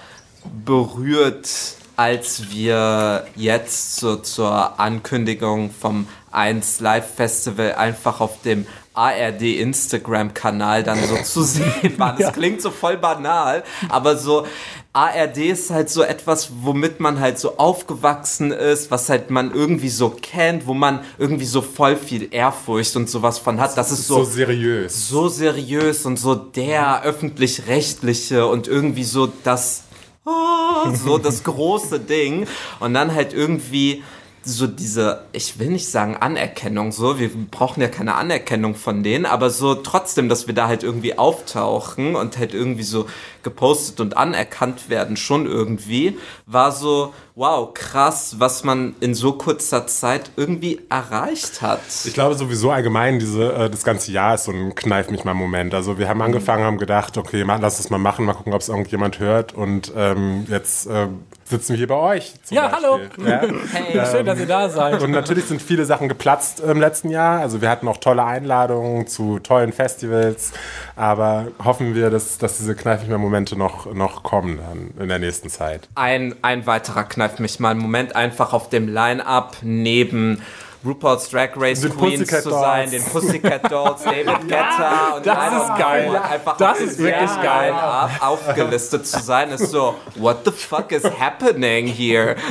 [0.65, 1.51] berührt,
[1.99, 10.85] als wir jetzt so zur Ankündigung vom 1 Live Festival einfach auf dem ARD Instagram-Kanal
[10.85, 12.17] dann so zu sehen waren.
[12.17, 14.47] Das klingt so voll banal, aber so
[14.93, 19.89] ARD ist halt so etwas, womit man halt so aufgewachsen ist, was halt man irgendwie
[19.89, 23.77] so kennt, wo man irgendwie so voll viel Ehrfurcht und sowas von hat.
[23.77, 25.09] Das ist So so, seriös.
[25.09, 29.83] so seriös und so der öffentlich-rechtliche und irgendwie so das
[30.29, 32.47] ah, so das große Ding.
[32.81, 34.03] Und dann halt irgendwie
[34.49, 39.27] so diese, ich will nicht sagen Anerkennung, so, wir brauchen ja keine Anerkennung von denen,
[39.27, 43.07] aber so trotzdem, dass wir da halt irgendwie auftauchen und halt irgendwie so
[43.43, 49.87] gepostet und anerkannt werden, schon irgendwie, war so, wow, krass, was man in so kurzer
[49.87, 51.79] Zeit irgendwie erreicht hat.
[52.05, 55.35] Ich glaube sowieso allgemein, diese, äh, das ganze Jahr ist so ein Kneif mich mal
[55.35, 55.73] Moment.
[55.73, 58.61] Also wir haben angefangen, haben gedacht, okay, mal, lass es mal machen, mal gucken, ob
[58.61, 59.55] es irgendjemand hört.
[59.55, 61.07] Und ähm, jetzt äh,
[61.45, 62.35] sitzen wir hier bei euch.
[62.43, 63.29] zum Ja, Beispiel.
[63.29, 63.43] Ja?
[63.73, 65.01] Hey, Schön, dass ihr da seid.
[65.01, 67.41] Und natürlich sind viele Sachen geplatzt im letzten Jahr.
[67.41, 70.53] Also wir hatten auch tolle Einladungen zu tollen Festivals.
[70.97, 75.09] Aber hoffen wir, dass, dass diese Kneif mich mal Momente noch, noch kommen dann in
[75.09, 75.89] der nächsten Zeit.
[75.95, 77.75] ein, ein weiterer kneift mich mal.
[77.75, 80.43] Moment einfach auf dem Line-Up neben
[80.85, 83.05] RuPaul's Drag Race Den Queens Pussycat zu sein, Dolls.
[83.05, 86.17] den Pussycat Dolls, David Guetta und das ist geil.
[86.17, 87.71] einfach Das auf ist dem wirklich geil.
[87.73, 92.37] Line-Up aufgelistet zu sein, ist so, what the fuck is happening here?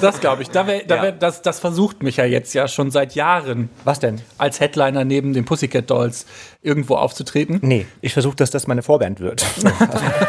[0.00, 0.50] Das glaube ich.
[0.50, 1.02] Da wär, da Ja.
[1.02, 4.20] wär, das, das versucht mich ja jetzt ja schon seit Jahren Was denn?
[4.38, 6.26] als Headliner neben den Pussycat Dolls
[6.66, 7.58] irgendwo aufzutreten.
[7.62, 9.46] Nee, ich versuche, dass das meine Vorband wird.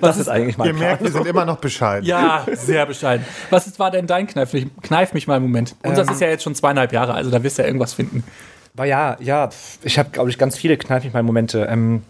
[0.00, 2.06] das ist eigentlich mein Ihr merkt, wir sind immer noch bescheiden.
[2.06, 3.24] Ja, sehr bescheiden.
[3.50, 5.74] Was ist, war denn dein Kneif, mich- Kneif mich mal im Moment?
[5.82, 8.24] Und das ist ja jetzt schon zweieinhalb Jahre, also da wirst du ja irgendwas finden.
[8.74, 9.50] Aber ja, ja,
[9.82, 11.66] ich habe, glaube ich, ganz viele kneif mich mal Momente.
[11.70, 12.02] Ähm,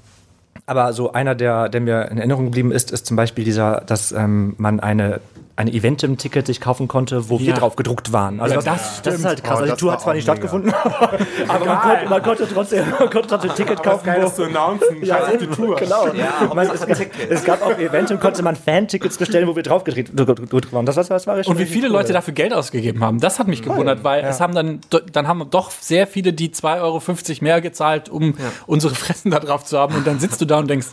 [0.66, 4.12] aber so einer, der, der mir in Erinnerung geblieben ist, ist zum Beispiel dieser, dass
[4.12, 5.20] ähm, man eine
[5.60, 7.54] ein Eventim-Ticket sich kaufen konnte, wo wir Ja.
[7.54, 8.40] drauf gedruckt waren.
[8.40, 9.58] Also Ja, das, das ist halt krass.
[9.58, 10.72] Oh, also die Tour hat zwar nicht stattgefunden,
[11.48, 14.06] aber man konnte, man konnte trotzdem, man konnte trotzdem ein Ticket kaufen.
[14.06, 15.04] Geil, das zu announcen.
[15.04, 15.76] Scheiß auf die Tour.
[15.76, 16.06] Genau.
[16.14, 20.72] Ja, Man, es, es gab auf Eventim, konnte man Fan-Tickets bestellen, wo wir drauf gedruckt
[20.72, 20.86] waren.
[20.86, 21.92] Das, das, das war Und wie viele cool.
[21.92, 24.80] Leute dafür Geld ausgegeben haben, das hat mich gewundert, weil es haben dann,
[25.12, 28.34] dann haben doch sehr viele die 2,50 Euro mehr gezahlt, um
[28.66, 29.94] unsere Fressen da drauf zu haben.
[29.94, 30.88] Und dann sitzt du da und denkst,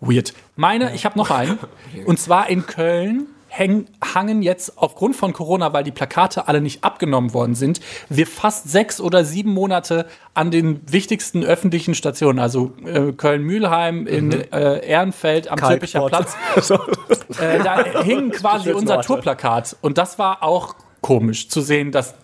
[0.00, 0.32] weird.
[0.56, 1.58] Meine, ich habe noch einen.
[2.06, 6.82] Und zwar in Köln häng, hangen jetzt aufgrund von Corona, weil die Plakate alle nicht
[6.84, 12.72] abgenommen worden sind, wir fast sechs oder sieben Monate an den wichtigsten öffentlichen Stationen, also
[12.86, 16.06] äh, Köln-Mühlheim, in äh, Ehrenfeld, am Zülpicher.
[16.06, 16.34] Platz.
[17.40, 19.00] Äh, da hing quasi unser.
[19.00, 19.74] Tourplakat.
[19.80, 22.14] Und das war auch komisch zu sehen, dass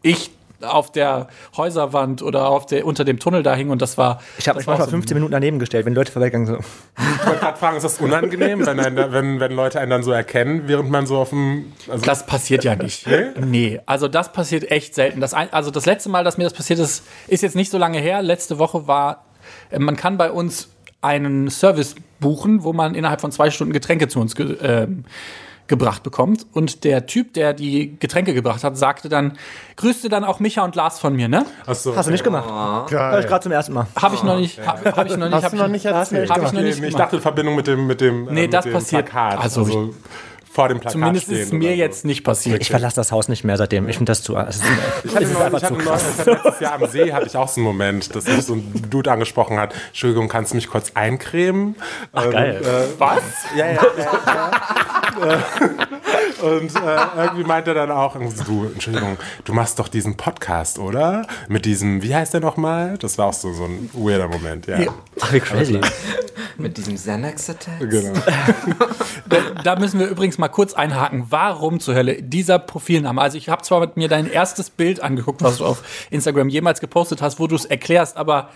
[0.00, 0.30] ich
[0.64, 4.20] auf der Häuserwand oder auf der, unter dem Tunnel da hing und das war.
[4.38, 6.58] Ich habe das mich manchmal so- 15 Minuten daneben gestellt, wenn Leute vorbeigegangen so.
[6.98, 10.10] Ich wollte gerade fragen, ist das unangenehm, wenn, ein, wenn, wenn Leute einen dann so
[10.12, 11.72] erkennen, während man so auf dem.
[11.88, 13.06] Also Das passiert ja nicht.
[13.40, 15.20] Nee, also das passiert echt selten.
[15.20, 17.78] Das ein, also das letzte Mal, dass mir das passiert ist, ist jetzt nicht so
[17.78, 18.22] lange her.
[18.22, 19.24] Letzte Woche war,
[19.70, 20.68] äh, man kann bei uns
[21.00, 25.04] einen Service buchen, wo man innerhalb von zwei Stunden Getränke zu uns ähm,
[25.66, 26.46] gebracht bekommt.
[26.52, 29.32] Und der Typ, der die Getränke gebracht hat, sagte dann,
[29.76, 31.46] grüßte dann auch Micha und Lars von mir, ne?
[31.66, 32.48] Achso, Hast du nicht gemacht?
[32.48, 33.86] Habe ich gerade zum ersten Mal.
[34.00, 35.84] Habe ich noch nicht, hab, hab ich noch nicht, Hast hab du ich noch nicht
[35.86, 36.30] erzählt?
[36.30, 38.64] Hab ich noch nicht ich dachte in Verbindung mit dem, mit dem, Nee, äh, das
[38.64, 39.38] mit dem passiert- Plakat.
[39.40, 39.94] also Also,
[40.54, 41.74] vor dem Plakat Zumindest stehen ist mir so.
[41.74, 42.62] jetzt nicht passiert.
[42.62, 43.88] Ich verlasse das Haus nicht mehr seitdem.
[43.88, 44.36] Ich finde das zu.
[44.36, 44.62] Also,
[45.02, 47.48] Ich hatte, neulich, ich hatte neulich, ich hatte letztes Jahr am See hatte ich auch
[47.48, 49.74] so einen Moment, dass mich so ein Dude angesprochen hat.
[49.88, 51.74] Entschuldigung, kannst du mich kurz eincremen?
[52.12, 52.62] Ach, geil.
[52.64, 53.22] äh, Was?
[53.56, 53.82] Ja, ja.
[53.98, 55.42] ja.
[56.42, 61.26] Und äh, irgendwie meinte er dann auch, du, Entschuldigung, du machst doch diesen Podcast, oder?
[61.48, 62.96] Mit diesem, wie heißt der nochmal?
[62.98, 64.78] Das war auch so, so ein weirder Moment, ja.
[65.20, 65.80] ach, wie crazy.
[66.56, 67.80] Mit diesem Xanax-Attack.
[67.90, 68.12] Genau.
[69.64, 71.26] Da müssen wir übrigens mal kurz einhaken.
[71.30, 73.20] Warum zur Hölle dieser Profilname?
[73.20, 76.80] Also ich habe zwar mit mir dein erstes Bild angeguckt, was du auf Instagram jemals
[76.80, 78.50] gepostet hast, wo du es erklärst, aber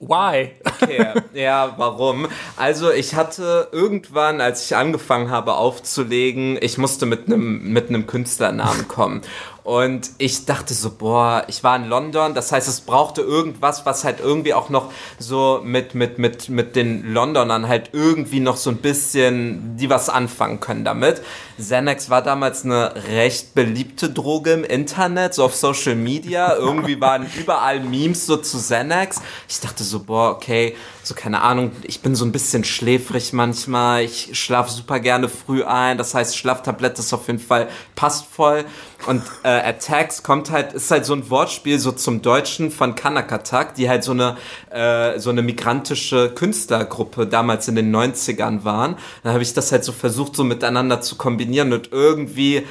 [0.00, 0.50] why?
[0.64, 2.28] Okay, ja, warum?
[2.56, 8.06] Also ich hatte irgendwann, als ich angefangen habe aufzulegen, ich musste mit einem mit einem
[8.06, 9.22] Künstlernamen kommen.
[9.68, 14.02] Und ich dachte so, boah, ich war in London, das heißt, es brauchte irgendwas, was
[14.02, 18.70] halt irgendwie auch noch so mit, mit, mit, mit den Londonern halt irgendwie noch so
[18.70, 21.20] ein bisschen, die was anfangen können damit.
[21.58, 26.56] Xanax war damals eine recht beliebte Droge im Internet, so auf Social Media.
[26.56, 29.20] Irgendwie waren überall Memes so zu Xanax.
[29.50, 30.76] Ich dachte so, boah, okay,
[31.08, 34.02] so keine Ahnung, ich bin so ein bisschen schläfrig manchmal.
[34.04, 35.98] Ich schlafe super gerne früh ein.
[35.98, 38.64] Das heißt, Schlaftablette ist auf jeden Fall passt voll.
[39.06, 43.74] Und äh, Attacks kommt halt, ist halt so ein Wortspiel so zum Deutschen von Kanakatak,
[43.74, 44.36] die halt so eine,
[44.70, 48.96] äh, so eine migrantische Künstlergruppe damals in den 90ern waren.
[49.22, 52.66] Dann habe ich das halt so versucht, so miteinander zu kombinieren und irgendwie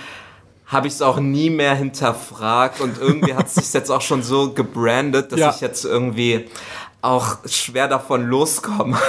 [0.66, 4.22] habe ich es auch nie mehr hinterfragt und irgendwie hat es sich jetzt auch schon
[4.22, 5.50] so gebrandet, dass Ja.
[5.56, 6.46] ich jetzt irgendwie
[7.02, 8.98] auch schwer davon loskomme.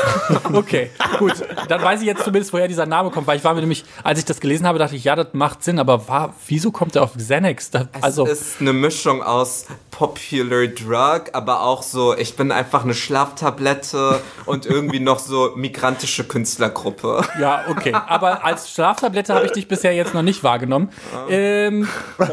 [0.53, 1.35] Okay, gut.
[1.69, 4.19] Dann weiß ich jetzt zumindest, woher dieser Name kommt, weil ich war mir nämlich, als
[4.19, 7.03] ich das gelesen habe, dachte ich, ja, das macht Sinn, aber war, wieso kommt er
[7.03, 7.71] auf Xanax?
[7.71, 9.67] Da, also, es ist eine Mischung aus
[9.99, 16.23] Popular Drug, aber auch so, ich bin einfach eine Schlaftablette und irgendwie noch so migrantische
[16.23, 17.23] Künstlergruppe.
[17.41, 17.93] ja, okay.
[17.93, 20.91] Aber als Schlaftablette habe ich dich bisher jetzt noch nicht wahrgenommen.
[21.29, 21.89] Ähm,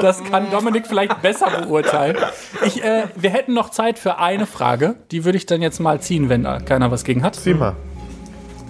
[0.00, 2.16] das kann Dominik vielleicht besser beurteilen.
[2.64, 4.96] Ich, äh, wir hätten noch Zeit für eine Frage.
[5.12, 7.36] Die würde ich dann jetzt mal ziehen, wenn da keiner was gegen hat.
[7.36, 7.76] Zieh mal.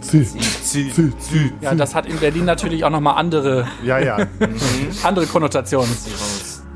[0.03, 0.25] Zieh.
[0.63, 1.53] Zieh, zieh.
[1.61, 4.19] Ja, das hat in Berlin natürlich auch nochmal andere, Ja, ja.
[5.03, 5.91] andere Konnotationen.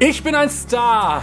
[0.03, 1.23] Ich bin ein Star.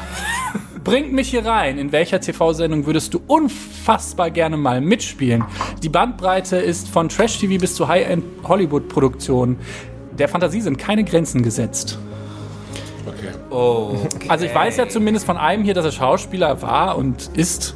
[0.83, 1.79] Bringt mich hier rein.
[1.79, 5.43] In welcher TV-Sendung würdest du unfassbar gerne mal mitspielen?
[5.81, 9.57] Die Bandbreite ist von Trash-TV bis zu High-End-Hollywood-Produktionen.
[10.11, 11.97] Der Fantasie sind keine Grenzen gesetzt.
[13.07, 13.29] Okay.
[13.49, 13.95] Oh.
[14.27, 17.75] Also ich weiß ja zumindest von einem hier, dass er Schauspieler war und ist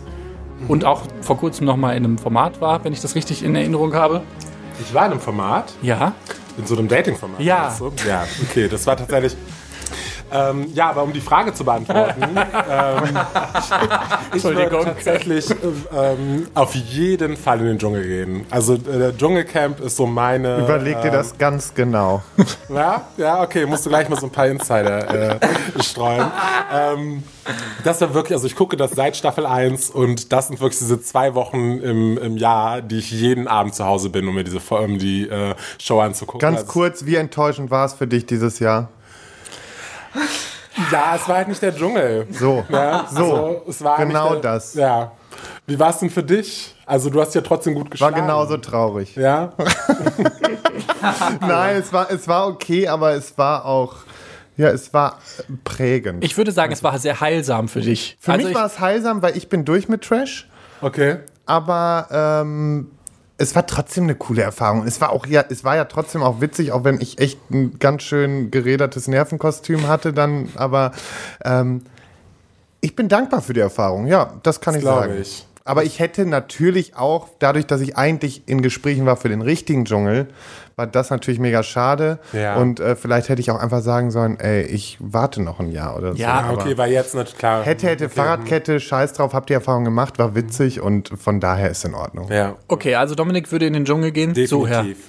[0.67, 3.55] und auch vor kurzem noch mal in einem Format war, wenn ich das richtig in
[3.55, 4.21] Erinnerung habe.
[4.79, 6.13] Ich war in einem Format, Ja.
[6.59, 7.39] in so einem Dating-Format.
[7.41, 7.75] Ja.
[7.79, 7.91] du?
[8.07, 9.35] Ja, okay, das war tatsächlich.
[10.31, 12.21] Ähm, ja, aber um die Frage zu beantworten,
[12.69, 13.17] ähm,
[14.33, 15.49] ich würde tatsächlich
[15.93, 18.45] ähm, auf jeden Fall in den Dschungel gehen.
[18.49, 20.57] Also äh, der Dschungelcamp ist so meine.
[20.59, 22.21] Überleg dir das ganz genau.
[22.69, 25.39] Ja, ja, okay, musst du gleich mal so ein paar Insider äh,
[25.83, 26.31] streuen.
[26.73, 27.23] Ähm,
[27.83, 31.01] das war wirklich, also ich gucke das seit Staffel 1 und das sind wirklich diese
[31.01, 34.59] zwei Wochen im, im Jahr, die ich jeden Abend zu Hause bin, um mir diese
[34.73, 36.39] um die äh, Show anzugucken.
[36.39, 38.87] Ganz Also- kurz, wie enttäuschend war es für dich dieses Jahr?
[40.91, 42.27] Ja, es war halt nicht der Dschungel.
[42.31, 44.73] So, Ja, so, also, es war genau der, das.
[44.73, 45.12] Ja.
[45.67, 46.75] Wie war es denn für dich?
[46.86, 48.15] Also du hast ja trotzdem gut War geschlagen.
[48.15, 49.15] genauso traurig.
[49.15, 49.53] Ja?
[51.41, 53.95] Nein, es war, es war okay, aber es war auch,
[54.57, 55.17] ja, es war
[55.63, 56.23] prägend.
[56.23, 58.17] Ich würde sagen, es war sehr heilsam für dich.
[58.19, 60.47] Für also mich ich, war es heilsam, weil ich bin durch mit Trash,
[60.81, 61.17] Okay.
[61.45, 62.91] aber ähm,
[63.41, 64.86] es war trotzdem eine coole Erfahrung.
[64.86, 67.80] Es war auch ja, es war ja trotzdem auch witzig, auch wenn ich echt ein
[67.80, 70.91] ganz schön gerädertes Nervenkostüm hatte, dann, aber
[71.43, 71.82] ähm,
[72.82, 74.06] ich bin dankbar für die Erfahrung.
[74.06, 75.21] Ja, das kann ich glaube sagen.
[75.21, 75.47] ich.
[75.63, 79.86] Aber ich hätte natürlich auch, dadurch, dass ich eigentlich in Gesprächen war für den richtigen
[79.86, 80.28] Dschungel,
[80.76, 82.17] war das natürlich mega schade.
[82.34, 82.56] Ja.
[82.56, 85.95] Und äh, vielleicht hätte ich auch einfach sagen sollen, ey, ich warte noch ein Jahr
[85.97, 86.17] oder so.
[86.17, 87.63] Ja, Ah, okay, war jetzt nicht klar.
[87.63, 88.15] Hätte, hätte, okay.
[88.15, 92.32] Fahrradkette, scheiß drauf, hab die Erfahrung gemacht, war witzig und von daher ist in Ordnung.
[92.32, 94.34] Ja, okay, also Dominik würde in den Dschungel gehen.
[94.47, 94.84] So, Herr.
[94.84, 95.06] definitiv.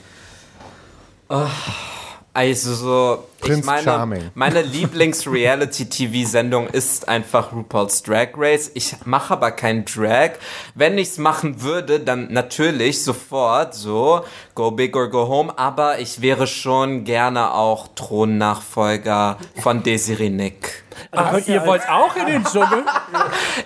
[2.35, 4.31] Also so, Prinz ich meine, Charming.
[4.35, 8.71] meine Lieblings-Reality-TV-Sendung ist einfach RuPaul's Drag Race.
[8.75, 10.35] Ich mache aber kein Drag.
[10.77, 14.25] Wenn ich's machen würde, dann natürlich sofort so
[14.55, 15.59] Go Big or Go Home.
[15.59, 20.85] Aber ich wäre schon gerne auch Thronnachfolger von Desiree Nick.
[21.11, 22.85] Ach, ihr wollt auch in den Dschungel?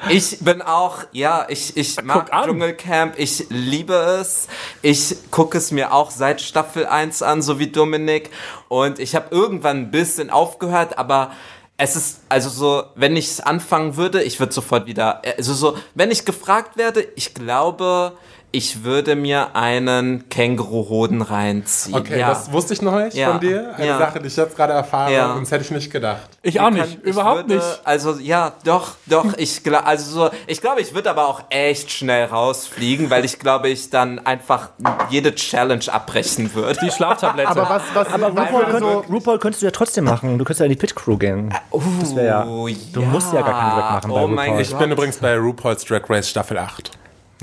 [0.08, 2.30] Ich bin auch, ja, ich, ich mag.
[2.30, 4.48] Dschungelcamp, ich liebe es.
[4.82, 8.30] Ich gucke es mir auch seit Staffel 1 an, so wie Dominik.
[8.68, 11.32] Und ich habe irgendwann ein bisschen aufgehört, aber
[11.78, 15.76] es ist, also so, wenn ich es anfangen würde, ich würde sofort wieder, also so,
[15.94, 18.16] wenn ich gefragt werde, ich glaube,
[18.52, 21.94] ich würde mir einen Känguruhoden reinziehen.
[21.96, 22.28] Okay, ja.
[22.28, 23.32] das wusste ich noch nicht Ja.
[23.32, 23.74] von dir.
[23.76, 23.98] Eine Ja.
[23.98, 25.36] Sache, die ich jetzt gerade erfahre, Ja.
[25.38, 26.22] das hätte ich nicht gedacht.
[26.42, 27.80] Ich auch nicht, ich überhaupt würde, nicht.
[27.84, 29.26] Also ja, doch, doch.
[29.36, 33.38] Ich glaube, also so, ich glaube, ich würde aber auch echt schnell rausfliegen, weil ich
[33.38, 34.70] glaube, ich dann einfach
[35.10, 36.78] jede Challenge abbrechen würde.
[36.82, 37.50] Die Schlaftablette.
[37.50, 40.38] Aber was, was, Aber RuPaul, so, könnt, RuPaul könntest du ja trotzdem machen.
[40.38, 41.52] Du könntest ja in die Pit Crew gehen.
[42.00, 44.62] Das wär ja, Oh, du musst ja gar keinen Drag machen bei Oh mein RuPaul.
[44.62, 46.90] Ich bin übrigens bei RuPaul's Drag Race Staffel 8.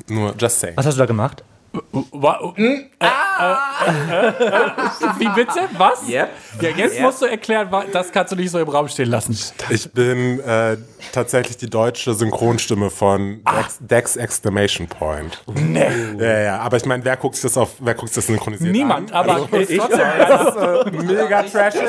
[0.08, 0.78] Nur, just saying.
[0.78, 1.44] Was hast du da gemacht?
[2.12, 2.80] Wa- äh, äh, äh,
[5.20, 5.62] Wie bitte?
[5.76, 6.08] Was?
[6.08, 6.30] Yep.
[6.62, 7.02] Ja, jetzt Yep.
[7.02, 9.36] musst du erklären, das kannst du nicht so im Raum stehen lassen.
[9.72, 10.78] Ich bin äh,
[11.12, 15.42] tatsächlich die deutsche Synchronstimme von Dex, Dex Exclamation Point.
[15.48, 15.88] Nee.
[16.20, 19.12] Ja, ja, aber ich meine, wer guckt sich das auf, wer guckt das synchronisiert Niemand,
[19.12, 19.18] an?
[19.28, 21.82] aber Also, ist trotzdem äh, mega trashig.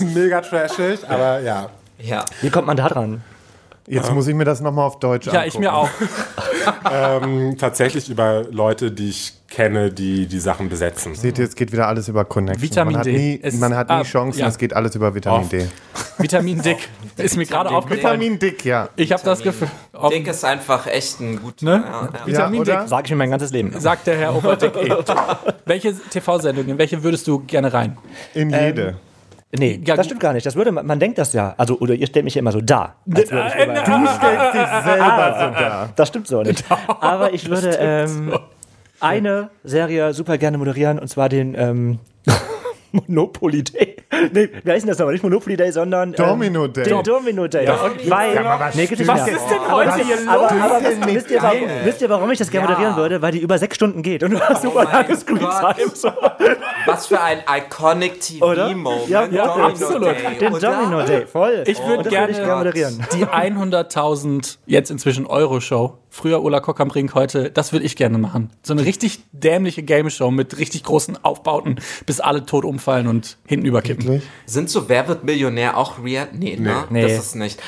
[0.00, 1.68] Mega trashig, aber ja.
[2.00, 2.24] ja.
[2.40, 3.22] Wie kommt man da dran?
[3.90, 5.60] Jetzt muss ich mir das nochmal auf Deutsch Ja, ich angucken.
[5.60, 5.88] mir auch.
[6.92, 11.14] Ähm, tatsächlich über Leute, die ich kenne, die die Sachen besetzen.
[11.14, 12.62] Seht ihr, es geht wieder alles über Connection.
[12.62, 13.12] Vitamin man hat D.
[13.12, 14.46] Nie, Es- man hat nie ah, Chancen, ja.
[14.48, 15.52] es geht alles über Vitamin Oft.
[15.52, 15.66] D.
[16.18, 16.88] Vitamin Dick.
[17.16, 18.20] Ist mir gerade aufgefallen.
[18.20, 18.88] Vitamin dick, ja.
[18.96, 19.68] Ich habe das Gefühl.
[20.10, 21.64] Dick ist einfach echt ein guter.
[21.64, 21.84] ne?
[21.86, 22.26] Ja, ja.
[22.26, 22.80] Vitamin Ja?
[22.80, 23.72] Dick, Sag ich mir mein ganzes Leben.
[23.80, 24.76] sagt der Herr Oberdick.
[24.76, 24.94] eh.
[25.64, 27.96] welche TV-Sendungen, welche würdest du gerne rein?
[28.34, 28.96] In jede.
[29.52, 30.46] Nee, Ja, das stimmt gar nicht.
[30.46, 31.54] Das würde man, man denkt das ja.
[31.56, 32.94] Also, oder ihr stellt mich ja immer so da.
[33.12, 35.88] Als würde ich Äh, immer- Du stellst dich selber so dar.
[35.96, 36.64] Das stimmt so nicht.
[37.00, 38.38] Aber ich würde ähm,
[39.00, 41.98] eine Serie super gerne moderieren und zwar den ähm,
[43.08, 43.96] Monopoly Day.
[44.32, 45.12] Nee, wie heißt denn das nochmal?
[45.14, 46.12] Nicht Monopoly Day, sondern.
[46.12, 46.84] Domino ähm, Day.
[46.84, 47.66] Den Domino Day.
[48.08, 48.70] Weil.
[48.74, 49.36] nee, geht nicht Was mehr.
[49.36, 50.26] ist denn heute hier los?
[50.28, 52.72] Aber, aber denn wisst, ihr, warum, wisst ihr, warum ich das gerne Ja.
[52.72, 53.22] moderieren würde?
[53.22, 55.90] Weil die über sechs Stunden geht und du hast super mein lange Screentime.
[55.94, 56.10] So.
[56.86, 58.20] Was für ein iconic?
[58.20, 59.08] TV-Moment.
[59.08, 60.04] Ja, ja, Domino absolut.
[60.04, 60.70] Day, Den oder?
[60.72, 61.64] Domino Day, voll.
[61.66, 63.06] Ich würde Und das gerne, ich gerne moderieren.
[63.14, 65.96] die 100.000 jetzt inzwischen Euro-Show.
[66.12, 68.50] Früher Ulla Kock am Brink, heute, das würde ich gerne machen.
[68.62, 73.64] So eine richtig dämliche Game-Show mit richtig großen Aufbauten, bis alle tot umfallen und hinten
[73.64, 74.20] überkippen.
[74.44, 76.28] Sind so Wer wird Millionär auch real?
[76.32, 76.84] Nee, ne?
[76.90, 77.02] Nee.
[77.02, 77.62] Das ist nicht.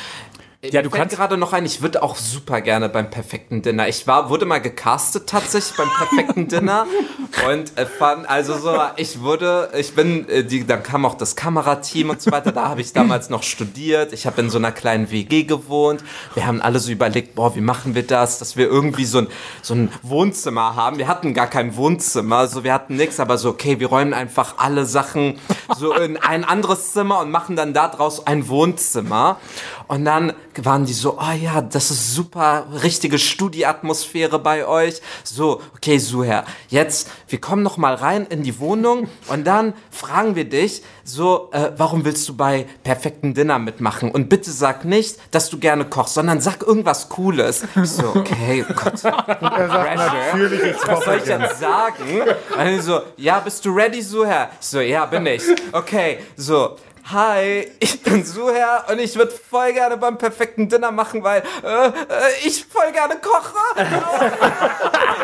[0.64, 3.88] Ja, Mir du kannst- gerade noch ein, ich würde auch super gerne beim perfekten Dinner.
[3.88, 6.86] Ich war, wurde mal gecastet tatsächlich beim perfekten Dinner
[7.50, 11.34] und äh, fand, also so, ich wurde, ich bin, äh, die, dann kam auch das
[11.34, 12.52] Kamerateam und so weiter.
[12.52, 14.12] Da habe ich damals noch studiert.
[14.12, 16.04] Ich habe in so einer kleinen WG gewohnt.
[16.34, 19.26] Wir haben alle so überlegt, boah, wie machen wir das, dass wir irgendwie so ein,
[19.62, 20.96] so ein Wohnzimmer haben.
[20.96, 24.58] Wir hatten gar kein Wohnzimmer, also wir hatten nichts, aber so, okay, wir räumen einfach
[24.58, 25.40] alle Sachen
[25.76, 29.40] so in ein anderes Zimmer und machen dann da draus ein Wohnzimmer.
[29.88, 35.00] Und dann waren die so, oh ja, das ist super, richtige Studieatmosphäre bei euch.
[35.24, 40.36] So, okay, Suher, jetzt, wir kommen noch mal rein in die Wohnung und dann fragen
[40.36, 44.10] wir dich, so, äh, warum willst du bei perfekten Dinner mitmachen?
[44.10, 47.64] Und bitte sag nicht, dass du gerne kochst, sondern sag irgendwas Cooles.
[47.82, 49.04] Ich So, okay, oh Gott.
[49.04, 52.22] Er sagt natürlich, ich Was soll ich jetzt sagen?
[52.56, 54.50] Also, ja, bist du ready, Suher?
[54.60, 55.42] Ich so, ja, bin ich.
[55.72, 56.76] Okay, so.
[57.04, 61.86] Hi, ich bin Suher und ich würde voll gerne beim perfekten Dinner machen, weil äh,
[61.88, 61.92] äh,
[62.44, 63.54] ich voll gerne koche.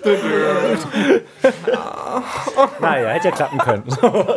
[2.80, 3.84] Naja, hätte ja klappen können.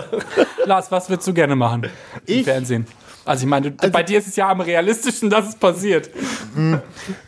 [0.66, 1.84] Lars, was würdest du gerne machen?
[2.26, 2.44] Im Ich?
[2.44, 2.88] Fernsehen.
[3.26, 6.10] Also ich meine, du, bei dir ist es ja am realistischen, dass es passiert.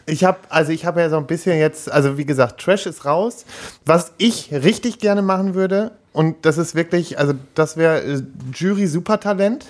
[0.06, 3.06] Ich habe also ich habe ja so ein bisschen jetzt, also wie gesagt, Trash ist
[3.06, 3.46] raus.
[3.86, 8.22] Was ich richtig gerne machen würde, und das ist wirklich, also das wäre äh,
[8.53, 9.66] Jury Supertalent.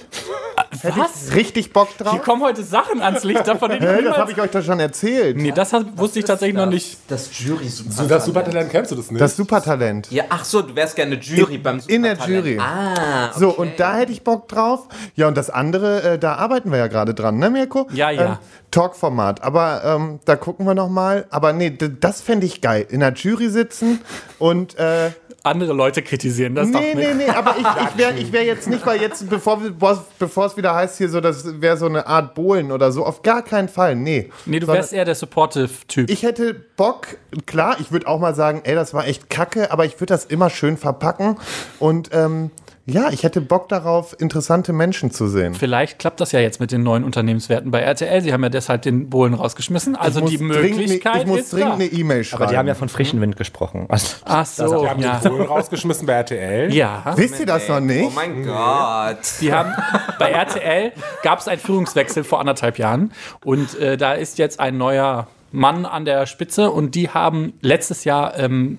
[0.82, 1.30] Hätte Was?
[1.30, 2.22] ich richtig Bock Hier drauf.
[2.22, 4.80] kommen heute Sachen ans Licht, davon den ich Hä, das habe ich euch doch schon
[4.80, 5.38] erzählt.
[5.38, 7.00] Nee, das hat, wusste ich tatsächlich noch nicht.
[7.08, 9.20] Das Jury So, das Supertalent kennst du das nicht?
[9.20, 10.12] Das Supertalent.
[10.12, 12.46] Ja, ach so, du wärst gerne Jury beim In der Supertalent.
[12.46, 12.60] Jury.
[12.60, 13.40] Ah, okay.
[13.40, 14.88] So, und da hätte ich Bock drauf.
[15.16, 17.88] Ja, und das andere, äh, da arbeiten wir ja gerade dran, ne, Mirko?
[17.92, 18.26] Ja, ja.
[18.26, 18.38] Ähm,
[18.72, 19.44] Talkformat.
[19.44, 21.26] Aber ähm, da gucken wir noch mal.
[21.30, 22.86] Aber nee, das fände ich geil.
[22.90, 24.02] In der Jury sitzen
[24.40, 25.12] und äh,
[25.46, 27.08] Andere Leute kritisieren das doch Nee, nicht.
[27.16, 30.74] nee, nee, aber ich, ich wäre ich wär jetzt nicht, weil jetzt, bevor es wieder
[30.74, 33.96] heißt hier so, das wäre so eine Art Bohlen oder so, auf gar keinen Fall,
[33.96, 34.30] nee.
[34.46, 36.10] Nee, du Sondern wärst eher der Supportive-Typ.
[36.10, 39.86] Ich hätte Bock, klar, ich würde auch mal sagen, ey, das war echt kacke, aber
[39.86, 41.38] ich würde das immer schön verpacken
[41.80, 42.50] und ähm,
[42.88, 45.54] ja, ich hätte Bock darauf, interessante Menschen zu sehen.
[45.56, 48.22] Vielleicht klappt das ja jetzt mit den neuen Unternehmenswerten bei RTL.
[48.22, 49.96] Sie haben ja deshalb den Bohlen rausgeschmissen.
[49.96, 51.74] Also die ne- Möglichkeit Ich muss ist dringend da.
[51.76, 52.44] eine E-Mail schreiben.
[52.44, 53.86] Aber die haben ja von frischen Wind gesprochen.
[53.90, 55.18] Also, Ach so, Die haben ja.
[55.20, 56.74] den Polen rausgeschmissen bei RTL.
[56.74, 58.16] Ja, Wisst ihr das noch Oh nicht?
[58.16, 59.18] mein Gott.
[59.42, 59.74] die haben
[60.20, 60.92] bei RTL
[61.24, 63.12] gab es einen Führungswechsel vor anderthalb Jahren
[63.44, 68.04] und äh, da ist jetzt ein neuer Mann an der Spitze und die haben letztes
[68.04, 68.78] Jahr ähm,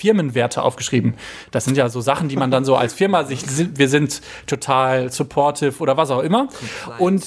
[0.00, 1.14] Firmenwerte aufgeschrieben.
[1.50, 3.42] Das sind ja so Sachen, die man dann so als Firma sich,
[3.76, 6.48] wir sind total supportive oder was auch immer.
[6.98, 7.24] Und.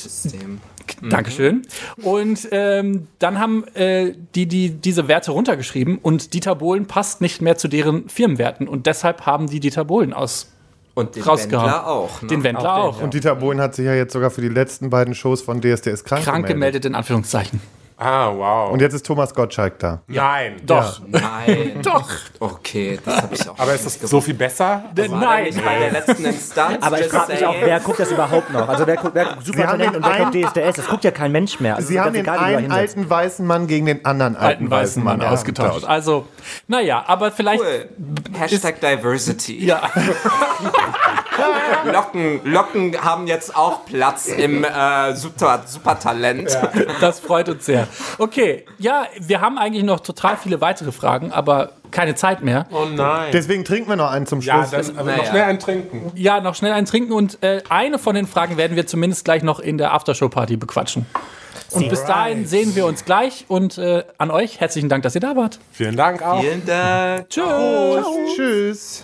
[1.01, 1.61] Dankeschön.
[2.01, 7.41] Und ähm, dann haben äh, die, die diese Werte runtergeschrieben und Dieter Bohlen passt nicht
[7.41, 10.51] mehr zu deren Firmenwerten und deshalb haben die Dieter Bohlen aus
[10.93, 11.67] Und den rausgehauen.
[11.67, 12.21] Wendler auch.
[12.21, 12.27] Ne?
[12.27, 13.01] Den Wendler auch.
[13.01, 16.03] Und Dieter Bohlen hat sich ja jetzt sogar für die letzten beiden Shows von DSDS
[16.03, 16.47] krank, Krank gemeldet.
[16.47, 17.61] gemeldet in Anführungszeichen.
[18.03, 18.71] Ah, wow.
[18.71, 20.01] Und jetzt ist Thomas Gottschalk da.
[20.07, 20.57] Nein.
[20.65, 20.99] Doch.
[21.07, 21.79] Nein.
[21.83, 22.09] Doch.
[22.37, 23.57] Okay, das habe ich auch.
[23.57, 24.83] Aber ist das so viel besser?
[24.91, 25.45] Der Nein.
[25.45, 26.85] nicht bei der letzten Instanz?
[26.85, 28.67] aber ich frage mich auch, wer guckt das überhaupt noch?
[28.67, 30.75] Also wer guckt, wer guckt Supertalent den und wer guckt DSDS?
[30.75, 31.77] Das guckt ja kein Mensch mehr.
[31.77, 34.71] Also Sie ist haben den egal, einen alten weißen Mann gegen den anderen alten, alten
[34.71, 35.85] weißen Mann ausgetauscht.
[35.85, 36.27] Also,
[36.67, 37.63] naja, aber vielleicht.
[37.63, 37.89] Cool.
[38.33, 39.65] Hashtag Diversity.
[39.65, 39.89] Ja,
[41.91, 46.57] Locken, Locken haben jetzt auch Platz im äh, Super, Supertalent.
[47.01, 47.87] das freut uns sehr.
[48.17, 52.65] Okay, ja, wir haben eigentlich noch total viele weitere Fragen, aber keine Zeit mehr.
[52.71, 53.29] Oh nein.
[53.33, 54.71] Deswegen trinken wir noch einen zum Ja, Schluss.
[54.71, 55.17] dann also naja.
[55.17, 56.11] noch schnell ein Trinken.
[56.15, 59.43] Ja, noch schnell ein Trinken und äh, eine von den Fragen werden wir zumindest gleich
[59.43, 61.05] noch in der Aftershow-Party bequatschen.
[61.71, 65.21] Und bis dahin sehen wir uns gleich und äh, an euch herzlichen Dank, dass ihr
[65.21, 65.59] da wart.
[65.71, 66.39] Vielen Dank auch.
[66.39, 67.29] Vielen Dank.
[67.29, 68.05] Tschüss.
[68.35, 69.03] Tschüss.